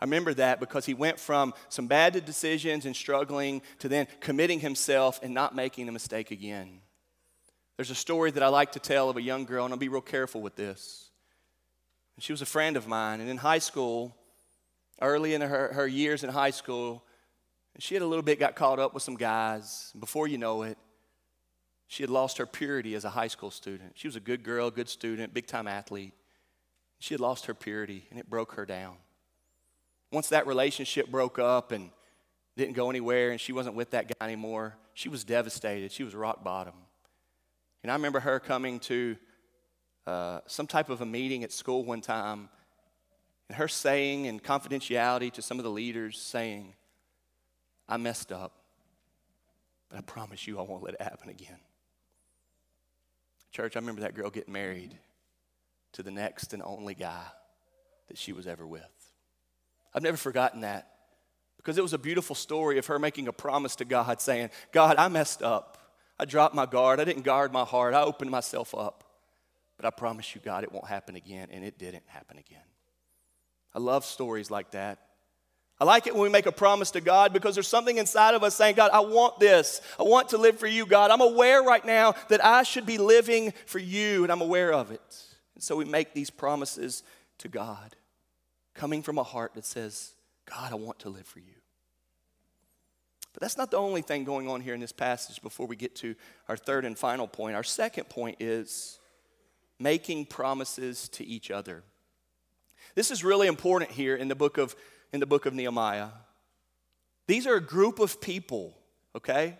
[0.00, 4.58] I remember that because he went from some bad decisions and struggling to then committing
[4.58, 6.80] himself and not making a mistake again.
[7.76, 9.88] There's a story that I like to tell of a young girl, and I'll be
[9.88, 11.08] real careful with this.
[12.18, 14.14] She was a friend of mine, and in high school,
[15.00, 17.04] early in her, her years in high school,
[17.78, 19.92] she had a little bit got caught up with some guys.
[19.98, 20.78] Before you know it,
[21.86, 23.92] she had lost her purity as a high school student.
[23.94, 26.12] She was a good girl, good student, big time athlete.
[27.02, 28.94] She had lost her purity and it broke her down.
[30.12, 31.90] Once that relationship broke up and
[32.56, 35.90] didn't go anywhere and she wasn't with that guy anymore, she was devastated.
[35.90, 36.74] She was rock bottom.
[37.82, 39.16] And I remember her coming to
[40.06, 42.48] uh, some type of a meeting at school one time
[43.48, 46.72] and her saying in confidentiality to some of the leaders, saying,
[47.88, 48.52] I messed up,
[49.88, 51.58] but I promise you I won't let it happen again.
[53.50, 54.96] Church, I remember that girl getting married
[55.92, 57.24] to the next and only guy
[58.08, 58.82] that she was ever with.
[59.94, 60.88] I've never forgotten that
[61.56, 64.96] because it was a beautiful story of her making a promise to God saying, God,
[64.96, 65.78] I messed up.
[66.18, 67.00] I dropped my guard.
[67.00, 67.94] I didn't guard my heart.
[67.94, 69.04] I opened myself up.
[69.76, 71.48] But I promise you, God, it won't happen again.
[71.50, 72.60] And it didn't happen again.
[73.74, 74.98] I love stories like that.
[75.80, 78.44] I like it when we make a promise to God because there's something inside of
[78.44, 79.80] us saying, God, I want this.
[79.98, 81.10] I want to live for you, God.
[81.10, 84.92] I'm aware right now that I should be living for you, and I'm aware of
[84.92, 85.24] it.
[85.54, 87.02] And so we make these promises
[87.38, 87.96] to God,
[88.74, 90.12] coming from a heart that says,
[90.46, 91.54] God, I want to live for you.
[93.32, 95.94] But that's not the only thing going on here in this passage before we get
[95.96, 96.14] to
[96.48, 97.56] our third and final point.
[97.56, 98.98] Our second point is
[99.78, 101.82] making promises to each other.
[102.94, 104.76] This is really important here in the book of
[105.12, 106.08] in the book of Nehemiah.
[107.26, 108.74] These are a group of people,
[109.14, 109.58] okay?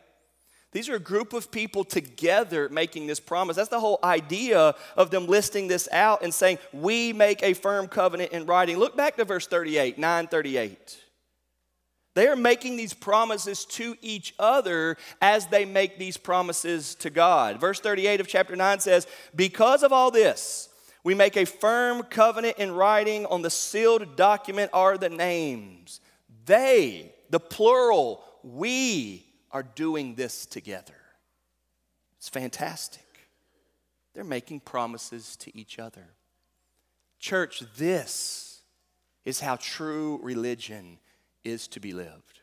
[0.72, 3.56] These are a group of people together making this promise.
[3.56, 7.88] That's the whole idea of them listing this out and saying, We make a firm
[7.88, 8.78] covenant in writing.
[8.78, 10.98] Look back to verse 38, 938.
[12.14, 17.60] They are making these promises to each other as they make these promises to God.
[17.60, 20.70] Verse 38 of chapter 9 says, Because of all this,
[21.04, 23.26] we make a firm covenant in writing.
[23.26, 26.00] On the sealed document are the names.
[26.46, 30.94] They, the plural, we are doing this together.
[32.18, 33.06] It's fantastic.
[34.14, 36.06] They're making promises to each other.
[37.18, 38.60] Church, this
[39.24, 40.98] is how true religion
[41.44, 42.40] is to be lived.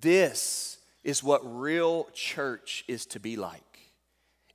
[0.00, 3.62] This is what real church is to be like.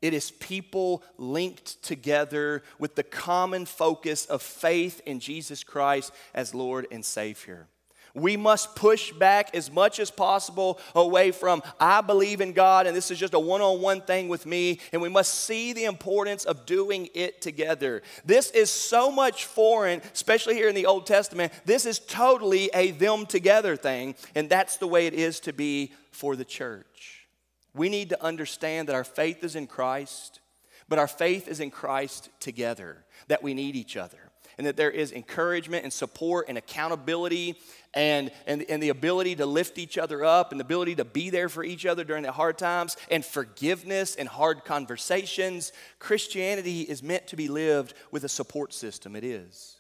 [0.02, 6.54] It is people linked together with the common focus of faith in Jesus Christ as
[6.54, 7.68] Lord and Savior.
[8.16, 12.96] We must push back as much as possible away from, I believe in God and
[12.96, 15.86] this is just a one on one thing with me, and we must see the
[15.86, 18.04] importance of doing it together.
[18.24, 21.52] This is so much foreign, especially here in the Old Testament.
[21.66, 25.92] This is totally a them together thing, and that's the way it is to be
[26.12, 27.28] for the church.
[27.74, 30.40] We need to understand that our faith is in Christ,
[30.88, 34.20] but our faith is in Christ together, that we need each other
[34.58, 37.60] and that there is encouragement and support and accountability
[37.94, 41.30] and, and, and the ability to lift each other up and the ability to be
[41.30, 45.72] there for each other during the hard times and forgiveness and hard conversations.
[46.00, 49.16] Christianity is meant to be lived with a support system.
[49.16, 49.78] It is.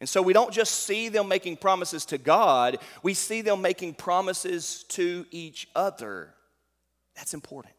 [0.00, 3.94] And so we don't just see them making promises to God, we see them making
[3.94, 6.34] promises to each other.
[7.14, 7.74] That's important.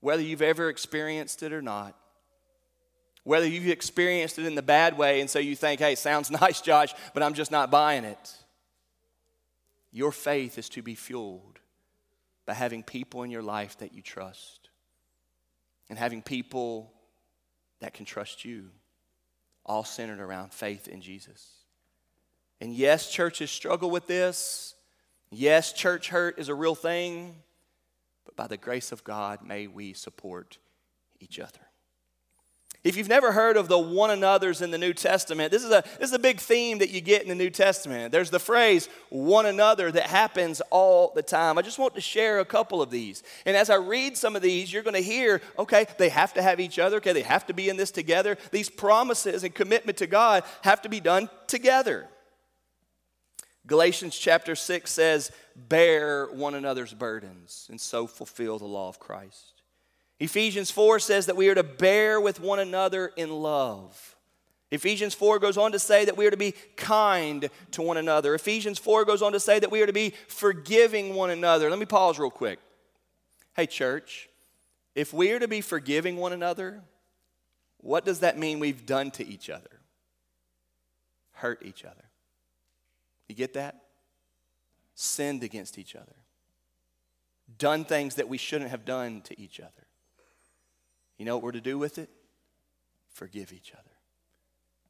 [0.00, 1.94] Whether you've ever experienced it or not,
[3.24, 6.60] whether you've experienced it in the bad way and so you think, hey, sounds nice,
[6.62, 8.36] Josh, but I'm just not buying it.
[9.98, 11.58] Your faith is to be fueled
[12.46, 14.70] by having people in your life that you trust
[15.90, 16.92] and having people
[17.80, 18.70] that can trust you,
[19.66, 21.50] all centered around faith in Jesus.
[22.60, 24.76] And yes, churches struggle with this.
[25.32, 27.34] Yes, church hurt is a real thing.
[28.24, 30.58] But by the grace of God, may we support
[31.18, 31.67] each other.
[32.84, 35.82] If you've never heard of the one another's in the New Testament, this is, a,
[35.98, 38.12] this is a big theme that you get in the New Testament.
[38.12, 41.58] There's the phrase one another that happens all the time.
[41.58, 43.24] I just want to share a couple of these.
[43.44, 46.42] And as I read some of these, you're going to hear okay, they have to
[46.42, 48.38] have each other, okay, they have to be in this together.
[48.52, 52.06] These promises and commitment to God have to be done together.
[53.66, 59.57] Galatians chapter 6 says, Bear one another's burdens and so fulfill the law of Christ.
[60.20, 64.16] Ephesians 4 says that we are to bear with one another in love.
[64.70, 68.34] Ephesians 4 goes on to say that we are to be kind to one another.
[68.34, 71.70] Ephesians 4 goes on to say that we are to be forgiving one another.
[71.70, 72.58] Let me pause real quick.
[73.54, 74.28] Hey, church,
[74.94, 76.82] if we are to be forgiving one another,
[77.78, 79.80] what does that mean we've done to each other?
[81.32, 82.04] Hurt each other.
[83.28, 83.82] You get that?
[84.94, 86.16] Sinned against each other.
[87.58, 89.87] Done things that we shouldn't have done to each other.
[91.18, 92.08] You know what we're to do with it?
[93.10, 93.82] Forgive each other.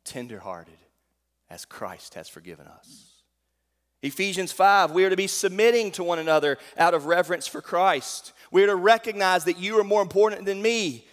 [0.05, 0.79] Tenderhearted
[1.51, 3.23] as Christ has forgiven us.
[4.03, 8.33] Ephesians 5, we are to be submitting to one another out of reverence for Christ.
[8.53, 11.05] We are to recognize that you are more important than me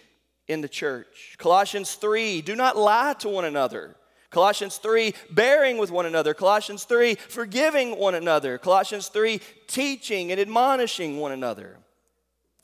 [0.46, 1.34] in the church.
[1.38, 3.96] Colossians 3, do not lie to one another.
[4.30, 6.34] Colossians 3, bearing with one another.
[6.34, 8.58] Colossians 3, forgiving one another.
[8.58, 11.78] Colossians 3, teaching and admonishing one another.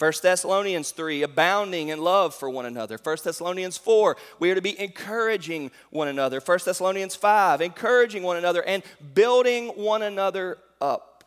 [0.03, 2.99] 1 Thessalonians 3, abounding in love for one another.
[3.01, 6.41] 1 Thessalonians 4, we are to be encouraging one another.
[6.41, 8.83] 1 Thessalonians 5, encouraging one another and
[9.15, 11.23] building one another up.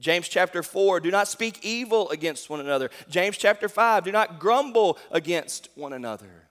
[0.00, 2.90] James chapter 4, do not speak evil against one another.
[3.08, 6.48] James chapter 5, do not grumble against one another.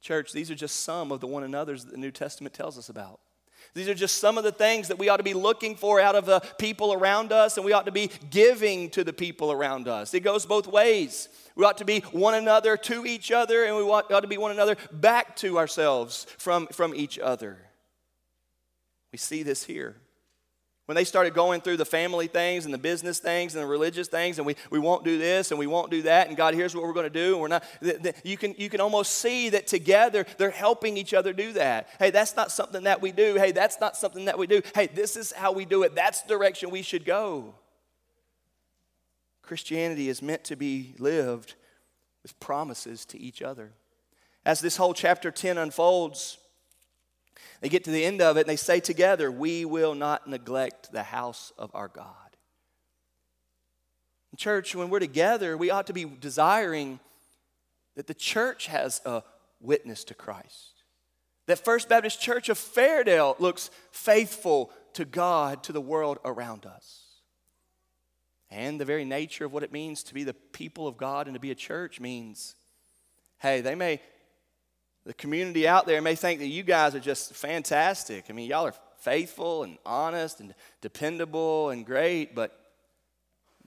[0.00, 2.88] Church, these are just some of the one another's that the New Testament tells us
[2.88, 3.18] about.
[3.74, 6.14] These are just some of the things that we ought to be looking for out
[6.14, 9.88] of the people around us, and we ought to be giving to the people around
[9.88, 10.12] us.
[10.12, 11.28] It goes both ways.
[11.56, 14.50] We ought to be one another to each other, and we ought to be one
[14.50, 17.56] another back to ourselves from, from each other.
[19.10, 19.96] We see this here.
[20.86, 24.08] When they started going through the family things and the business things and the religious
[24.08, 26.74] things, and we, we won't do this and we won't do that, and God, here's
[26.74, 27.64] what we're going to do, and we're not,
[28.24, 31.88] you can, you can almost see that together they're helping each other do that.
[32.00, 33.36] Hey, that's not something that we do.
[33.36, 34.60] Hey, that's not something that we do.
[34.74, 35.94] Hey, this is how we do it.
[35.94, 37.54] That's the direction we should go.
[39.42, 41.54] Christianity is meant to be lived
[42.22, 43.72] with promises to each other.
[44.44, 46.38] As this whole chapter 10 unfolds,
[47.60, 50.92] they get to the end of it and they say together, We will not neglect
[50.92, 52.14] the house of our God.
[54.36, 56.98] Church, when we're together, we ought to be desiring
[57.96, 59.22] that the church has a
[59.60, 60.84] witness to Christ.
[61.46, 67.02] That First Baptist Church of Fairdale looks faithful to God, to the world around us.
[68.50, 71.34] And the very nature of what it means to be the people of God and
[71.34, 72.54] to be a church means
[73.38, 74.00] hey, they may
[75.04, 78.26] the community out there may think that you guys are just fantastic.
[78.30, 82.56] I mean, y'all are faithful and honest and dependable and great, but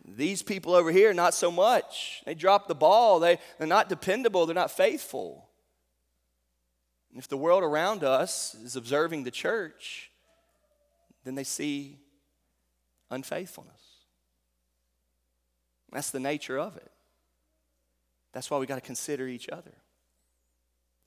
[0.07, 2.21] These people over here, not so much.
[2.25, 3.19] They drop the ball.
[3.19, 4.45] They, they're not dependable.
[4.45, 5.49] They're not faithful.
[7.15, 10.11] If the world around us is observing the church,
[11.23, 11.97] then they see
[13.09, 13.71] unfaithfulness.
[15.91, 16.91] That's the nature of it.
[18.31, 19.71] That's why we got to consider each other.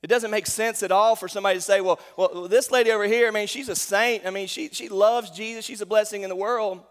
[0.01, 3.03] It doesn't make sense at all for somebody to say, well, well, this lady over
[3.03, 4.25] here, I mean, she's a saint.
[4.25, 5.65] I mean, she, she loves Jesus.
[5.65, 6.81] She's a blessing in the world.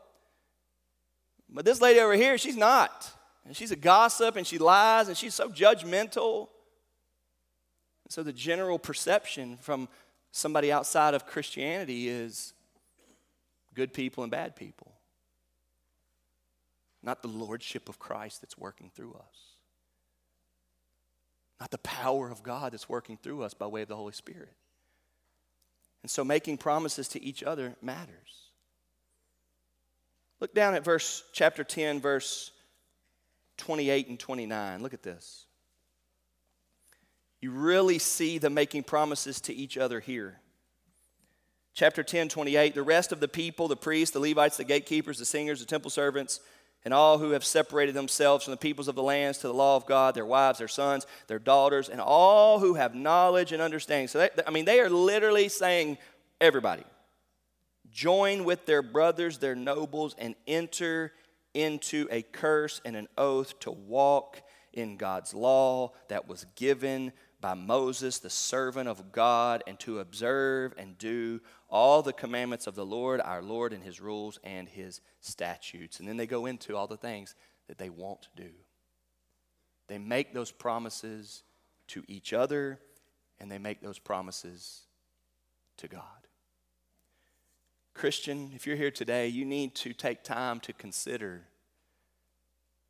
[1.48, 3.10] But this lady over here, she's not.
[3.46, 6.48] And she's a gossip and she lies and she's so judgmental.
[8.04, 9.88] And so the general perception from
[10.30, 12.52] somebody outside of Christianity is
[13.74, 14.92] good people and bad people,
[17.02, 19.47] not the lordship of Christ that's working through us
[21.60, 24.52] not the power of God that's working through us by way of the Holy Spirit.
[26.02, 28.50] And so making promises to each other matters.
[30.40, 32.52] Look down at verse chapter 10 verse
[33.58, 34.82] 28 and 29.
[34.82, 35.44] Look at this.
[37.40, 40.40] You really see the making promises to each other here.
[41.74, 45.24] Chapter 10, 28, the rest of the people, the priests, the Levites, the gatekeepers, the
[45.24, 46.40] singers, the temple servants,
[46.84, 49.76] and all who have separated themselves from the peoples of the lands to the law
[49.76, 54.08] of God, their wives, their sons, their daughters, and all who have knowledge and understanding.
[54.08, 55.98] So, they, I mean, they are literally saying,
[56.40, 56.84] everybody,
[57.90, 61.12] join with their brothers, their nobles, and enter
[61.54, 67.54] into a curse and an oath to walk in God's law that was given by
[67.54, 72.86] Moses, the servant of God, and to observe and do all the commandments of the
[72.86, 76.00] Lord, our Lord, and his rules and his statutes.
[76.00, 77.34] And then they go into all the things
[77.68, 78.50] that they won't do.
[79.86, 81.42] They make those promises
[81.88, 82.80] to each other,
[83.38, 84.82] and they make those promises
[85.76, 86.02] to God.
[87.94, 91.42] Christian, if you're here today, you need to take time to consider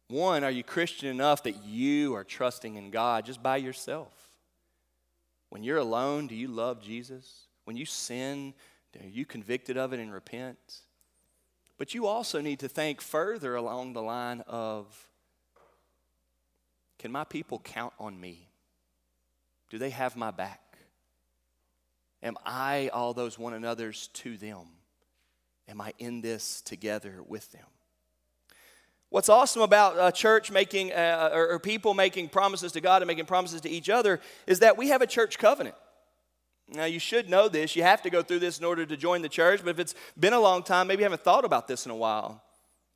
[0.09, 4.27] one, are you Christian enough that you are trusting in God just by yourself?
[5.51, 7.46] When you're alone, do you love Jesus?
[7.64, 8.55] When you sin,
[9.01, 10.80] are you convicted of it and repent?
[11.78, 15.07] But you also need to think further along the line of
[16.99, 18.49] can my people count on me?
[19.70, 20.61] Do they have my back?
[22.22, 24.66] Am I all those one another's to them?
[25.68, 27.66] Am I in this together with them?
[29.11, 33.06] What's awesome about a church making, uh, or, or people making promises to God and
[33.06, 35.76] making promises to each other is that we have a church covenant.
[36.70, 37.74] Now, you should know this.
[37.74, 39.94] You have to go through this in order to join the church, but if it's
[40.20, 42.42] been a long time, maybe you haven't thought about this in a while.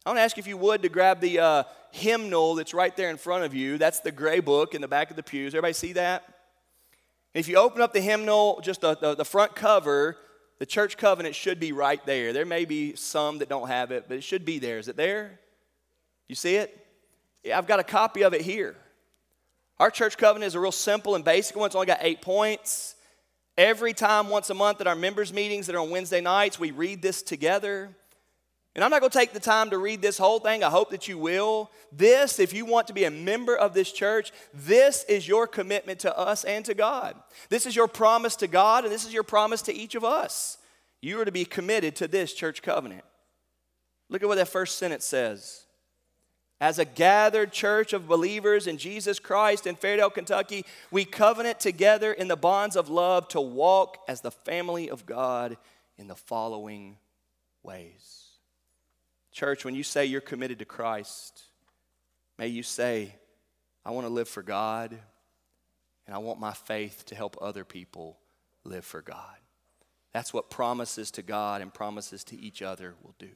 [0.04, 3.08] I want to ask if you would to grab the uh, hymnal that's right there
[3.08, 3.78] in front of you.
[3.78, 5.54] That's the gray book in the back of the pews.
[5.54, 6.24] Everybody see that?
[7.32, 10.18] If you open up the hymnal, just the, the, the front cover,
[10.58, 12.34] the church covenant should be right there.
[12.34, 14.78] There may be some that don't have it, but it should be there.
[14.78, 15.38] Is it there?
[16.32, 16.86] You see it?
[17.44, 18.74] Yeah, I've got a copy of it here.
[19.78, 21.66] Our church covenant is a real simple and basic one.
[21.66, 22.94] It's only got eight points.
[23.58, 26.70] Every time, once a month, at our members' meetings that are on Wednesday nights, we
[26.70, 27.94] read this together.
[28.74, 30.64] And I'm not going to take the time to read this whole thing.
[30.64, 31.70] I hope that you will.
[31.94, 35.98] This, if you want to be a member of this church, this is your commitment
[35.98, 37.14] to us and to God.
[37.50, 40.56] This is your promise to God, and this is your promise to each of us.
[41.02, 43.04] You are to be committed to this church covenant.
[44.08, 45.66] Look at what that first sentence says
[46.62, 52.12] as a gathered church of believers in Jesus Christ in Fairdale, Kentucky, we covenant together
[52.12, 55.56] in the bonds of love to walk as the family of God
[55.98, 56.98] in the following
[57.64, 58.26] ways.
[59.32, 61.42] Church, when you say you're committed to Christ,
[62.38, 63.16] may you say,
[63.84, 64.96] I want to live for God
[66.06, 68.18] and I want my faith to help other people
[68.62, 69.36] live for God.
[70.12, 73.30] That's what promises to God and promises to each other will do.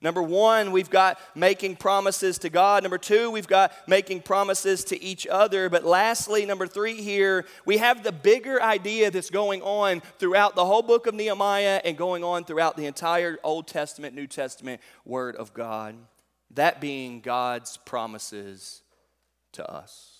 [0.00, 2.84] Number one, we've got making promises to God.
[2.84, 5.68] Number two, we've got making promises to each other.
[5.68, 10.64] But lastly, number three here, we have the bigger idea that's going on throughout the
[10.64, 15.34] whole book of Nehemiah and going on throughout the entire Old Testament, New Testament Word
[15.34, 15.96] of God.
[16.52, 18.82] That being God's promises
[19.52, 20.17] to us.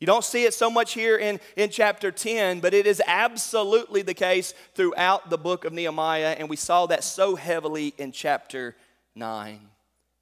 [0.00, 4.02] You don't see it so much here in, in chapter 10, but it is absolutely
[4.02, 8.76] the case throughout the book of Nehemiah, and we saw that so heavily in chapter
[9.16, 9.60] 9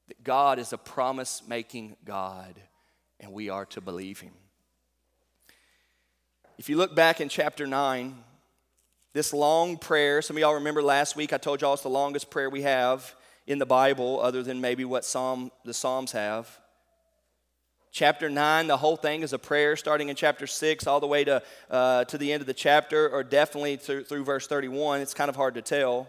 [0.08, 2.54] that God is a promise making God,
[3.20, 4.32] and we are to believe Him.
[6.56, 8.16] If you look back in chapter 9,
[9.12, 12.30] this long prayer, some of y'all remember last week I told y'all it's the longest
[12.30, 13.14] prayer we have
[13.46, 16.58] in the Bible, other than maybe what Psalm, the Psalms have.
[17.96, 21.24] Chapter 9, the whole thing is a prayer starting in chapter 6 all the way
[21.24, 25.00] to, uh, to the end of the chapter, or definitely through, through verse 31.
[25.00, 26.06] It's kind of hard to tell.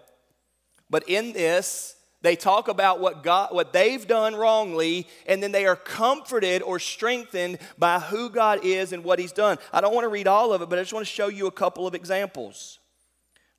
[0.90, 5.68] But in this, They talk about what God what they've done wrongly and then they
[5.68, 9.60] are comforted or strengthened by who God is and what he's done.
[9.72, 11.46] I don't want to read all of it, but I just want to show you
[11.46, 12.80] a couple of examples.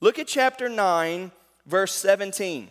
[0.01, 1.31] Look at chapter 9
[1.67, 2.69] verse 17.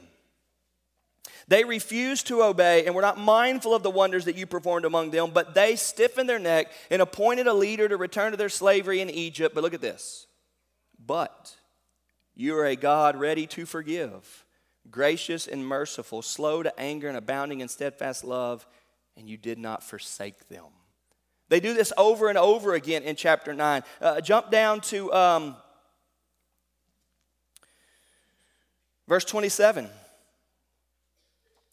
[1.47, 5.11] They refused to obey and were not mindful of the wonders that you performed among
[5.11, 8.99] them, but they stiffened their neck and appointed a leader to return to their slavery
[8.99, 9.55] in Egypt.
[9.55, 10.27] But look at this.
[11.03, 11.55] But
[12.35, 14.45] you are a God ready to forgive,
[14.91, 18.67] gracious and merciful, slow to anger and abounding in steadfast love,
[19.15, 20.65] and you did not forsake them.
[21.49, 23.83] They do this over and over again in chapter 9.
[24.01, 25.55] Uh, jump down to um,
[29.07, 29.89] verse 27.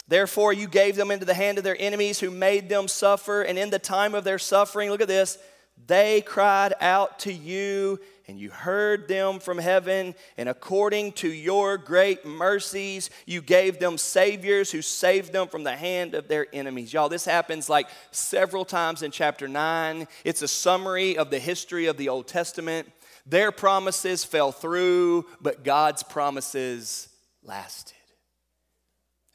[0.07, 3.42] Therefore, you gave them into the hand of their enemies who made them suffer.
[3.42, 5.38] And in the time of their suffering, look at this,
[5.86, 7.98] they cried out to you,
[8.28, 10.14] and you heard them from heaven.
[10.38, 15.76] And according to your great mercies, you gave them saviors who saved them from the
[15.76, 16.92] hand of their enemies.
[16.92, 20.07] Y'all, this happens like several times in chapter 9.
[20.24, 22.90] It's a summary of the history of the Old Testament.
[23.26, 27.09] Their promises fell through, but God's promises
[27.42, 27.93] lasted.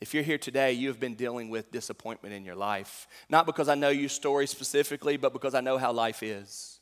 [0.02, 3.08] If you're here today, you have been dealing with disappointment in your life.
[3.30, 6.80] Not because I know your story specifically, but because I know how life is.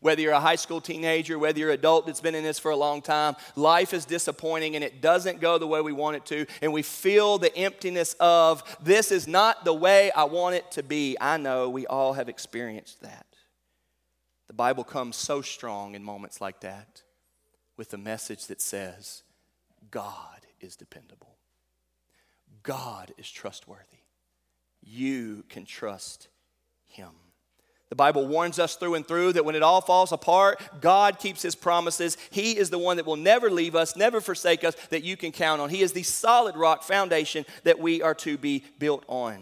[0.00, 2.70] Whether you're a high school teenager, whether you're an adult that's been in this for
[2.70, 6.26] a long time, life is disappointing and it doesn't go the way we want it
[6.26, 6.46] to.
[6.62, 10.82] And we feel the emptiness of this is not the way I want it to
[10.82, 11.16] be.
[11.20, 13.26] I know we all have experienced that.
[14.46, 17.02] The Bible comes so strong in moments like that
[17.76, 19.22] with the message that says,
[19.90, 21.37] God is dependable.
[22.62, 23.82] God is trustworthy.
[24.82, 26.28] You can trust
[26.86, 27.10] Him.
[27.88, 31.40] The Bible warns us through and through that when it all falls apart, God keeps
[31.40, 32.18] His promises.
[32.30, 35.32] He is the one that will never leave us, never forsake us, that you can
[35.32, 35.70] count on.
[35.70, 39.38] He is the solid rock foundation that we are to be built on.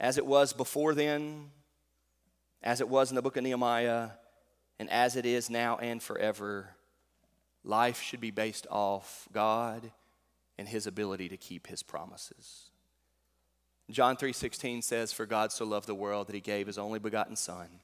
[0.00, 1.50] As it was before then,
[2.62, 4.10] as it was in the book of Nehemiah,
[4.78, 6.70] and as it is now and forever,
[7.64, 9.92] life should be based off God
[10.58, 12.70] and his ability to keep his promises.
[13.90, 17.36] John 3:16 says for God so loved the world that he gave his only begotten
[17.36, 17.80] son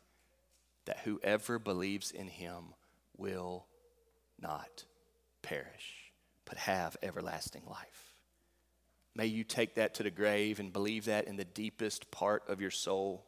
[0.85, 2.75] that whoever believes in him
[3.17, 3.67] will
[4.41, 4.85] not
[5.43, 6.13] perish
[6.47, 8.15] but have everlasting life.
[9.15, 12.61] May you take that to the grave and believe that in the deepest part of
[12.61, 13.27] your soul.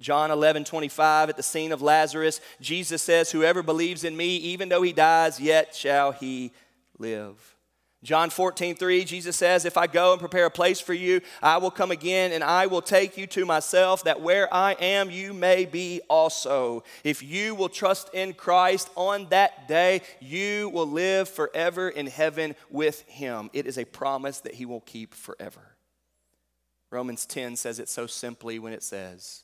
[0.00, 4.68] John 11, 25, at the scene of Lazarus, Jesus says, Whoever believes in me, even
[4.68, 6.52] though he dies, yet shall he
[6.98, 7.55] live.
[8.02, 11.56] John 14, 3, Jesus says, If I go and prepare a place for you, I
[11.56, 15.32] will come again and I will take you to myself, that where I am, you
[15.32, 16.84] may be also.
[17.04, 22.54] If you will trust in Christ on that day, you will live forever in heaven
[22.70, 23.50] with him.
[23.52, 25.76] It is a promise that he will keep forever.
[26.90, 29.42] Romans 10 says it so simply when it says,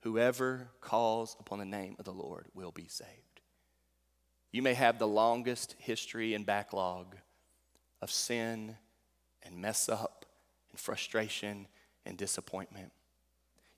[0.00, 3.40] Whoever calls upon the name of the Lord will be saved.
[4.50, 7.16] You may have the longest history and backlog
[8.02, 8.76] of sin
[9.42, 10.26] and mess up
[10.70, 11.66] and frustration
[12.04, 12.92] and disappointment.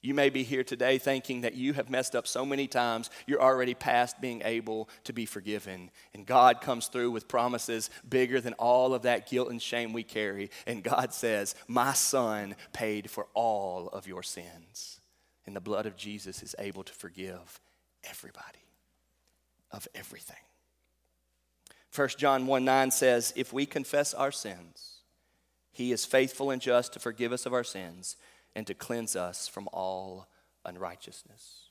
[0.00, 3.40] You may be here today thinking that you have messed up so many times, you're
[3.40, 5.90] already past being able to be forgiven.
[6.12, 10.02] And God comes through with promises bigger than all of that guilt and shame we
[10.02, 10.50] carry.
[10.66, 15.00] And God says, My son paid for all of your sins.
[15.46, 17.60] And the blood of Jesus is able to forgive
[18.04, 18.68] everybody
[19.70, 20.36] of everything.
[21.94, 24.98] 1 John 1 9 says, If we confess our sins,
[25.70, 28.16] he is faithful and just to forgive us of our sins
[28.54, 30.28] and to cleanse us from all
[30.64, 31.64] unrighteousness.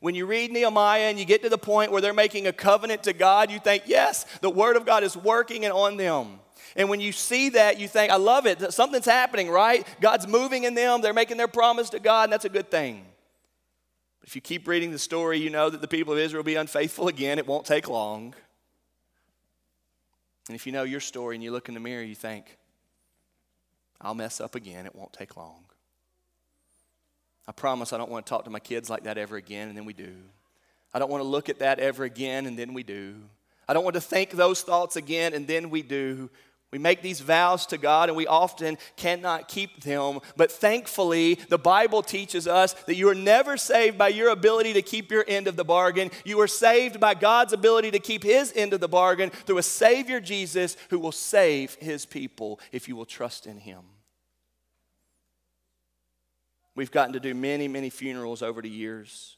[0.00, 3.04] When you read Nehemiah and you get to the point where they're making a covenant
[3.04, 6.40] to God, you think, yes, the Word of God is working and on them.
[6.76, 8.72] And when you see that, you think, I love it.
[8.72, 9.86] Something's happening, right?
[10.00, 11.00] God's moving in them.
[11.00, 13.04] They're making their promise to God, and that's a good thing.
[14.20, 16.44] But if you keep reading the story, you know that the people of Israel will
[16.44, 17.38] be unfaithful again.
[17.38, 18.34] It won't take long.
[20.48, 22.58] And if you know your story and you look in the mirror, you think,
[24.00, 24.84] I'll mess up again.
[24.86, 25.64] It won't take long.
[27.46, 29.76] I promise I don't want to talk to my kids like that ever again, and
[29.76, 30.14] then we do.
[30.92, 33.16] I don't want to look at that ever again, and then we do.
[33.68, 36.30] I don't want to think those thoughts again, and then we do.
[36.74, 40.18] We make these vows to God and we often cannot keep them.
[40.36, 44.82] But thankfully, the Bible teaches us that you are never saved by your ability to
[44.82, 46.10] keep your end of the bargain.
[46.24, 49.62] You are saved by God's ability to keep his end of the bargain through a
[49.62, 53.82] Savior, Jesus, who will save his people if you will trust in him.
[56.74, 59.36] We've gotten to do many, many funerals over the years.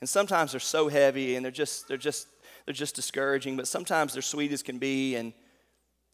[0.00, 2.26] And sometimes they're so heavy and they're just, they're just,
[2.64, 5.14] they're just discouraging, but sometimes they're sweet as can be.
[5.14, 5.34] And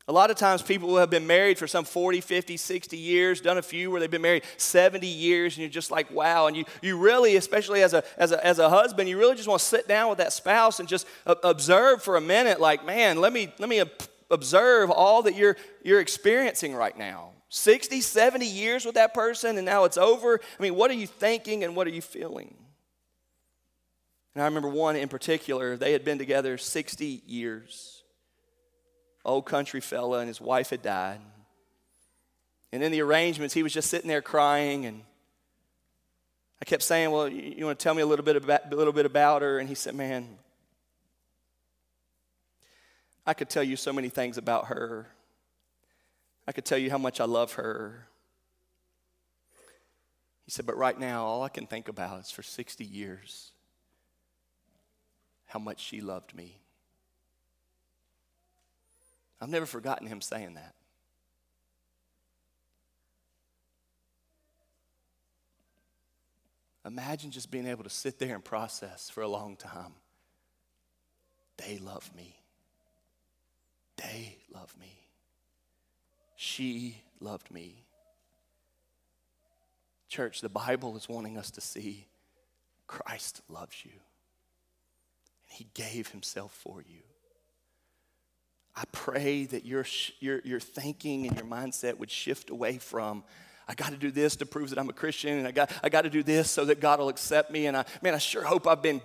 [0.06, 3.40] A lot of times people who have been married for some 40, 50, 60 years,
[3.40, 6.46] done a few where they've been married 70 years, and you're just like, wow.
[6.46, 9.48] And you, you really, especially as a, as, a, as a husband, you really just
[9.48, 13.18] want to sit down with that spouse and just observe for a minute, like, man,
[13.18, 13.82] let me, let me
[14.30, 17.30] observe all that you're, you're experiencing right now.
[17.48, 20.38] 60, 70 years with that person, and now it's over.
[20.58, 22.54] I mean, what are you thinking and what are you feeling?
[24.34, 27.93] And I remember one in particular, they had been together 60 years
[29.24, 31.20] old country fella, and his wife had died.
[32.72, 35.02] And in the arrangements, he was just sitting there crying, and
[36.60, 38.92] I kept saying, "Well, you, want to tell me a little bit about a little
[38.92, 40.38] bit about her?" And he said, "Man,
[43.26, 45.08] I could tell you so many things about her.
[46.46, 48.08] I could tell you how much I love her."
[50.44, 53.52] He said, "But right now, all I can think about is for 60 years
[55.46, 56.63] how much she loved me."
[59.44, 60.74] I've never forgotten him saying that.
[66.86, 69.92] Imagine just being able to sit there and process for a long time.
[71.58, 72.40] They love me.
[73.98, 74.98] They love me.
[76.36, 77.84] She loved me.
[80.08, 82.06] Church, the Bible is wanting us to see
[82.86, 83.92] Christ loves you.
[83.92, 87.02] And he gave himself for you.
[88.76, 89.86] I pray that your,
[90.18, 93.22] your, your thinking and your mindset would shift away from,
[93.68, 95.88] I got to do this to prove that I'm a Christian, and I got, I
[95.88, 97.66] got to do this so that God will accept me.
[97.66, 99.00] And I, man, I sure hope I've been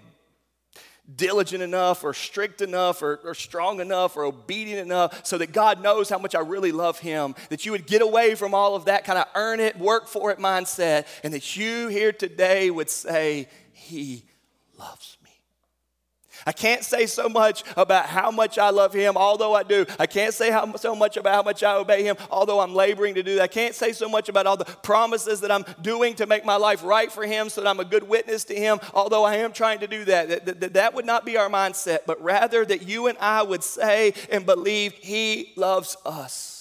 [1.15, 5.81] diligent enough or strict enough or, or, strong enough or obedient enough so that God
[5.81, 7.35] knows how much I really love Him.
[7.49, 10.31] That you would get away from all of that kind of earn it, work for
[10.31, 14.25] it mindset, and that you here today would say, He
[14.77, 15.18] loves
[16.45, 19.85] I can't say so much about how much I love him, although I do.
[19.97, 23.15] I can't say how, so much about how much I obey him, although I'm laboring
[23.15, 23.43] to do that.
[23.43, 26.55] I can't say so much about all the promises that I'm doing to make my
[26.55, 29.51] life right for him so that I'm a good witness to him, although I am
[29.51, 30.45] trying to do that.
[30.45, 33.63] That, that, that would not be our mindset, but rather that you and I would
[33.63, 36.58] say and believe he loves us.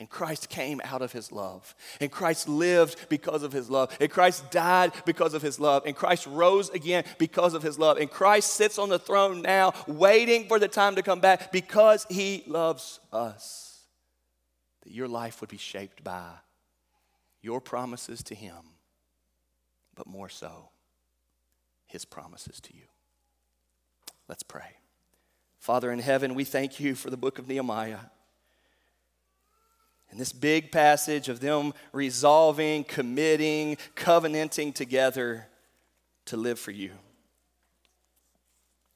[0.00, 1.74] And Christ came out of his love.
[2.00, 3.96] And Christ lived because of his love.
[4.00, 5.84] And Christ died because of his love.
[5.86, 7.98] And Christ rose again because of his love.
[7.98, 12.06] And Christ sits on the throne now, waiting for the time to come back because
[12.08, 13.86] he loves us.
[14.82, 16.28] That your life would be shaped by
[17.42, 18.54] your promises to him,
[19.96, 20.70] but more so,
[21.86, 22.84] his promises to you.
[24.28, 24.76] Let's pray.
[25.58, 27.98] Father in heaven, we thank you for the book of Nehemiah.
[30.10, 35.46] And this big passage of them resolving, committing, covenanting together
[36.26, 36.92] to live for you.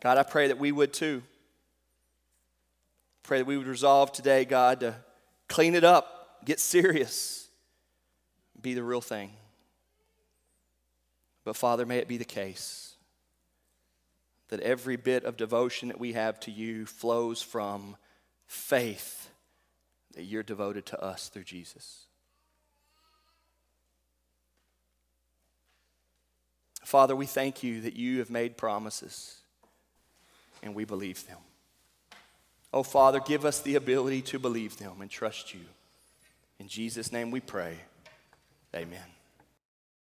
[0.01, 1.23] God, I pray that we would too.
[3.23, 4.97] Pray that we would resolve today, God, to
[5.49, 7.47] clean it up, get serious,
[8.61, 9.33] be the real thing.
[11.45, 12.95] But Father, may it be the case
[14.49, 17.97] that every bit of devotion that we have to you flows from
[18.47, 19.32] faith
[20.15, 22.07] that you're devoted to us through Jesus.
[26.85, 29.39] Father, we thank you that you have made promises
[30.63, 31.39] and we believe them.
[32.73, 35.61] Oh, Father, give us the ability to believe them and trust you.
[36.59, 37.77] In Jesus' name we pray.
[38.75, 39.01] Amen.